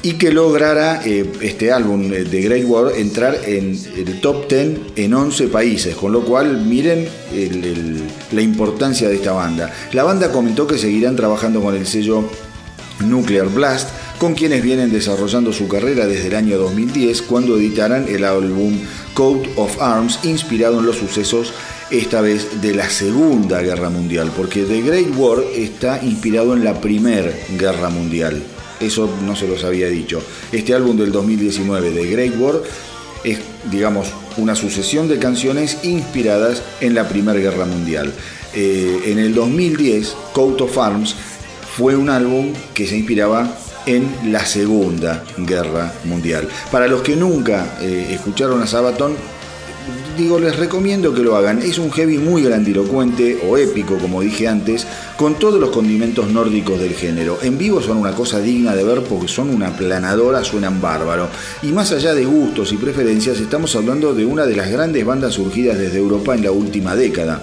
[0.03, 5.15] y que lograra eh, este álbum de Great War entrar en el top 10 en
[5.15, 7.07] 11 países, con lo cual miren
[8.33, 9.73] la importancia de esta banda.
[9.93, 12.25] La banda comentó que seguirán trabajando con el sello
[13.01, 18.25] Nuclear Blast, con quienes vienen desarrollando su carrera desde el año 2010, cuando editarán el
[18.25, 18.79] álbum
[19.15, 21.53] Code of Arms, inspirado en los sucesos
[21.91, 26.81] esta vez de la Segunda Guerra Mundial, porque The Great War está inspirado en la
[26.81, 28.43] Primera Guerra Mundial.
[28.83, 30.23] Eso no se los había dicho.
[30.51, 32.63] Este álbum del 2019 de Great War
[33.25, 33.39] es,
[33.71, 38.13] digamos, una sucesión de canciones inspiradas en la Primera Guerra Mundial.
[38.55, 41.15] Eh, en el 2010, Coat of Arms
[41.77, 43.57] fue un álbum que se inspiraba
[43.87, 46.49] en la Segunda Guerra Mundial.
[46.71, 49.17] Para los que nunca eh, escucharon a Sabaton,
[50.17, 51.61] digo, les recomiendo que lo hagan.
[51.61, 54.87] Es un heavy muy grandilocuente o épico, como dije antes,
[55.17, 57.39] con todos los condimentos nórdicos del género.
[57.43, 61.29] En vivo son una cosa digna de ver porque son una planadora, suenan bárbaro.
[61.63, 65.35] Y más allá de gustos y preferencias, estamos hablando de una de las grandes bandas
[65.35, 67.43] surgidas desde Europa en la última década.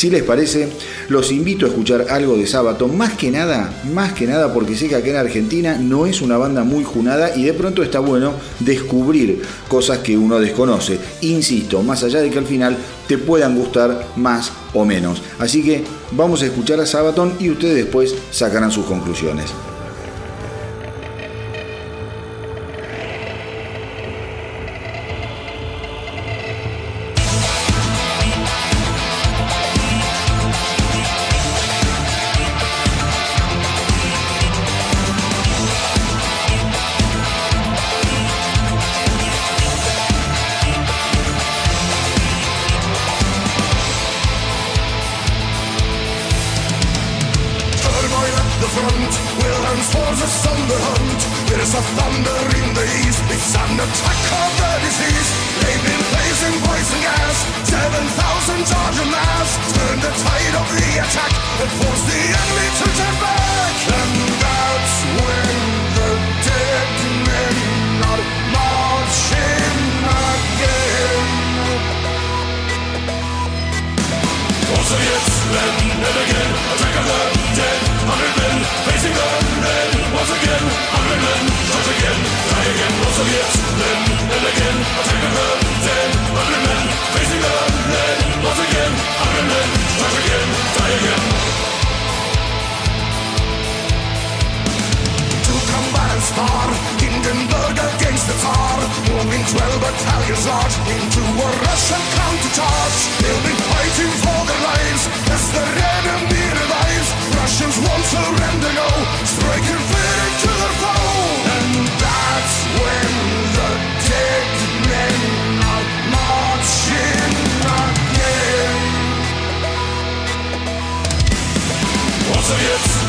[0.00, 0.66] Si les parece,
[1.08, 4.88] los invito a escuchar algo de Sábato, más que nada, más que nada porque sé
[4.88, 8.32] que acá en Argentina no es una banda muy junada y de pronto está bueno
[8.60, 10.98] descubrir cosas que uno desconoce.
[11.20, 12.78] Insisto, más allá de que al final
[13.08, 15.20] te puedan gustar más o menos.
[15.38, 19.50] Así que vamos a escuchar a Sabaton y ustedes después sacarán sus conclusiones.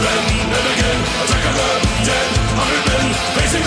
[0.01, 0.25] been,
[0.73, 1.45] again, attack.
[2.57, 3.05] Hundred men
[3.37, 3.65] facing.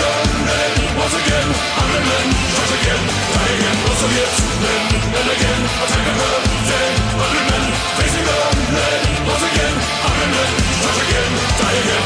[0.99, 1.47] Once again,
[1.79, 2.27] hundred men
[2.75, 3.01] again,
[3.35, 3.75] die again.
[4.63, 4.81] Then,
[5.35, 6.07] again, attack.
[7.23, 7.63] Hundred men
[7.97, 8.27] facing.
[9.25, 9.73] Once again,
[10.03, 10.51] hundred men
[11.03, 12.03] again, die again.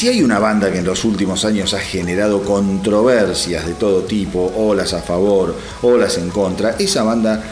[0.00, 4.50] Si hay una banda que en los últimos años ha generado controversias de todo tipo,
[4.56, 7.44] olas a favor, olas en contra, esa banda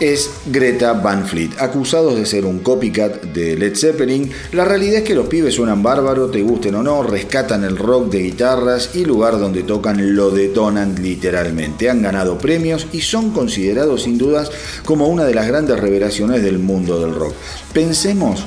[0.00, 1.50] es Greta Van Fleet.
[1.58, 5.82] Acusados de ser un copycat de Led Zeppelin, la realidad es que los pibes suenan
[5.82, 10.30] bárbaro, te gusten o no, rescatan el rock de guitarras y lugar donde tocan lo
[10.30, 11.90] detonan literalmente.
[11.90, 14.50] Han ganado premios y son considerados sin dudas
[14.86, 17.34] como una de las grandes revelaciones del mundo del rock.
[17.74, 18.46] Pensemos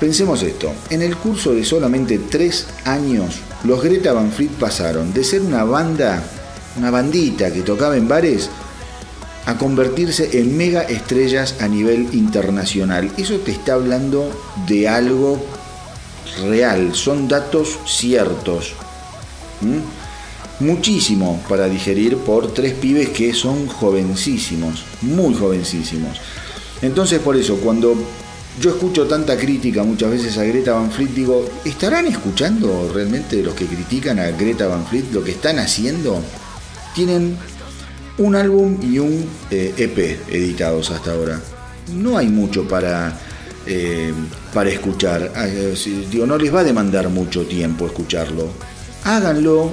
[0.00, 5.22] Pensemos esto, en el curso de solamente tres años, los Greta Van Fleet pasaron de
[5.22, 6.22] ser una banda,
[6.78, 8.48] una bandita que tocaba en bares,
[9.44, 13.12] a convertirse en mega estrellas a nivel internacional.
[13.18, 14.30] Eso te está hablando
[14.66, 15.38] de algo
[16.48, 18.72] real, son datos ciertos.
[20.60, 26.18] Muchísimo para digerir por tres pibes que son jovencísimos, muy jovencísimos.
[26.80, 27.94] Entonces por eso, cuando
[28.60, 33.54] yo escucho tanta crítica muchas veces a Greta Van Fleet, digo, ¿estarán escuchando realmente los
[33.54, 36.22] que critican a Greta Van Fleet lo que están haciendo?
[36.94, 37.38] Tienen
[38.18, 41.40] un álbum y un EP eh, editados hasta ahora.
[41.94, 43.18] No hay mucho para,
[43.66, 44.12] eh,
[44.52, 45.32] para escuchar.
[45.34, 45.74] Ah, eh,
[46.10, 48.50] digo, no les va a demandar mucho tiempo escucharlo.
[49.04, 49.70] Háganlo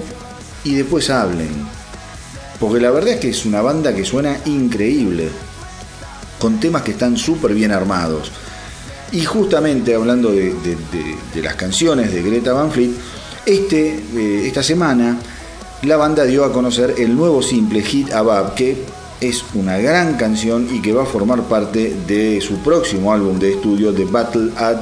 [0.64, 1.50] y después hablen.
[2.58, 5.28] Porque la verdad es que es una banda que suena increíble.
[6.40, 8.32] Con temas que están súper bien armados.
[9.12, 10.54] Y justamente hablando de,
[11.36, 12.92] las canciones de Greta Van Fleet,
[13.46, 15.18] este, eh, esta semana
[15.84, 18.78] la banda dio a conocer el nuevo simple Hit Above, que
[19.22, 23.54] es una gran canción y que va a formar parte de su próximo álbum de
[23.54, 24.78] estudio, The Battle at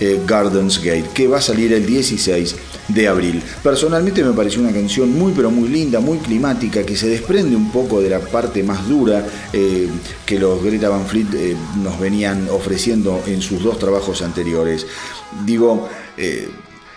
[0.00, 2.56] eh, Gardens Gate, que va a salir el 16
[2.88, 3.42] de abril.
[3.62, 7.70] Personalmente me pareció una canción muy pero muy linda, muy climática, que se desprende un
[7.70, 9.88] poco de la parte más dura eh,
[10.24, 14.86] que los Greta Van Fleet eh, nos venían ofreciendo en sus dos trabajos anteriores.
[15.44, 15.88] Digo,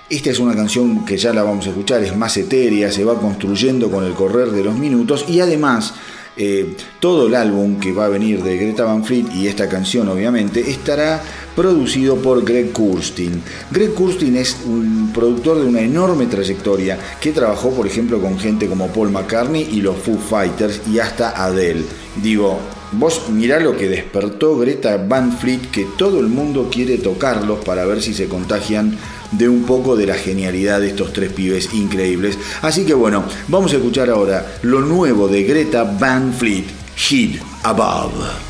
[0.10, 3.20] esta es una canción que ya la vamos a escuchar, es más etérea, se va
[3.20, 5.94] construyendo con el correr de los minutos y además
[6.36, 10.08] eh, todo el álbum que va a venir de Greta Van Fleet y esta canción
[10.08, 11.22] obviamente estará
[11.56, 13.42] producido por Greg Kurstin.
[13.72, 18.68] Greg Kurstin es un productor de una enorme trayectoria que trabajó por ejemplo con gente
[18.68, 21.84] como Paul McCartney y los Foo Fighters y hasta Adele.
[22.22, 22.60] Digo,
[22.92, 27.86] vos mirá lo que despertó Greta Van Fleet que todo el mundo quiere tocarlos para
[27.86, 28.98] ver si se contagian
[29.32, 32.38] de un poco de la genialidad de estos tres pibes increíbles.
[32.62, 36.66] Así que bueno, vamos a escuchar ahora lo nuevo de Greta Van Fleet,
[36.96, 38.49] Hit Above.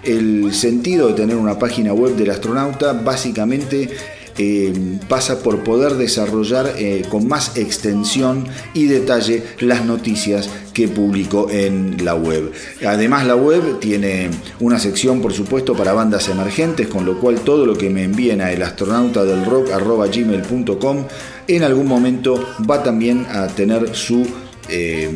[0.04, 3.90] El sentido de tener una página web del astronauta básicamente
[4.38, 11.50] eh, pasa por poder desarrollar eh, con más extensión y detalle las noticias que publico
[11.50, 12.54] en la web.
[12.86, 17.66] Además la web tiene una sección por supuesto para bandas emergentes, con lo cual todo
[17.66, 21.06] lo que me envíen a elastronautadelrock.gmail.com
[21.48, 24.28] en algún momento va también a tener su...
[24.70, 25.10] Eh,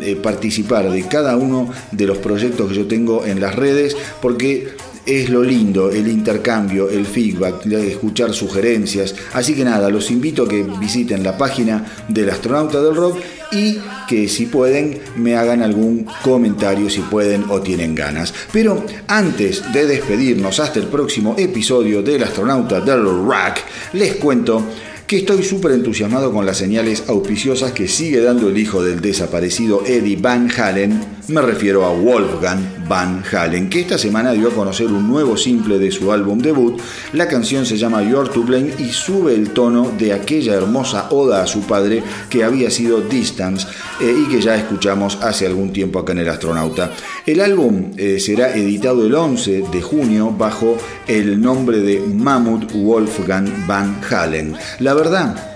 [0.00, 4.68] eh, participar de cada uno de los proyectos que yo tengo en las redes, porque
[5.06, 9.14] es lo lindo, el intercambio, el feedback, escuchar sugerencias.
[9.32, 13.18] Así que nada, los invito a que visiten la página del astronauta del rock
[13.52, 13.78] y
[14.08, 18.34] que si pueden me hagan algún comentario si pueden o tienen ganas.
[18.52, 23.58] Pero antes de despedirnos hasta el próximo episodio del astronauta del rock,
[23.92, 24.64] les cuento
[25.06, 29.84] que estoy súper entusiasmado con las señales auspiciosas que sigue dando el hijo del desaparecido
[29.86, 34.86] Eddie Van Halen, me refiero a Wolfgang Van Halen, que esta semana dio a conocer
[34.86, 36.80] un nuevo simple de su álbum debut.
[37.14, 41.42] La canción se llama You're to Blame y sube el tono de aquella hermosa oda
[41.42, 43.66] a su padre que había sido Distance
[44.00, 46.92] eh, y que ya escuchamos hace algún tiempo acá en El Astronauta.
[47.26, 50.76] El álbum eh, será editado el 11 de junio bajo
[51.08, 54.54] el nombre de Mammoth Wolfgang Van Halen.
[54.78, 55.55] La verdad,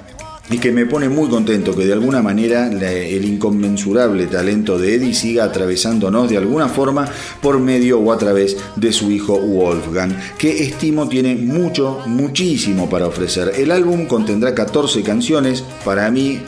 [0.51, 5.15] y que me pone muy contento que de alguna manera el inconmensurable talento de Eddie
[5.15, 7.09] siga atravesándonos de alguna forma
[7.41, 13.07] por medio o a través de su hijo Wolfgang, que estimo tiene mucho, muchísimo para
[13.07, 13.53] ofrecer.
[13.57, 16.41] El álbum contendrá 14 canciones, para mí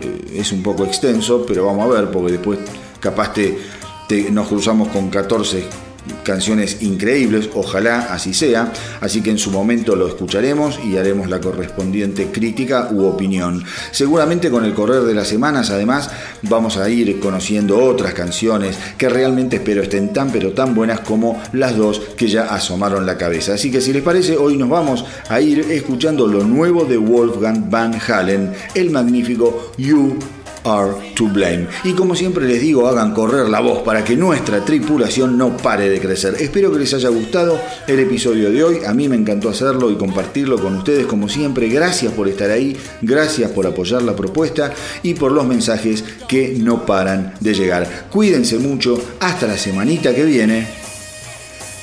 [0.00, 2.58] eh, es un poco extenso, pero vamos a ver, porque después
[3.00, 5.85] capaz te, nos cruzamos con 14
[6.22, 11.40] canciones increíbles, ojalá así sea, así que en su momento lo escucharemos y haremos la
[11.40, 13.64] correspondiente crítica u opinión.
[13.90, 16.10] Seguramente con el correr de las semanas además
[16.42, 21.40] vamos a ir conociendo otras canciones que realmente espero estén tan pero tan buenas como
[21.52, 23.54] las dos que ya asomaron la cabeza.
[23.54, 27.70] Así que si les parece, hoy nos vamos a ir escuchando lo nuevo de Wolfgang
[27.70, 30.18] Van Halen, el magnífico You
[30.66, 31.66] are to blame.
[31.84, 35.88] Y como siempre les digo, hagan correr la voz para que nuestra tripulación no pare
[35.88, 36.36] de crecer.
[36.38, 38.78] Espero que les haya gustado el episodio de hoy.
[38.84, 41.68] A mí me encantó hacerlo y compartirlo con ustedes como siempre.
[41.68, 44.72] Gracias por estar ahí, gracias por apoyar la propuesta
[45.02, 48.08] y por los mensajes que no paran de llegar.
[48.10, 50.66] Cuídense mucho, hasta la semanita que viene.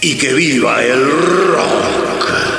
[0.02, 2.53] Y que viva el rock.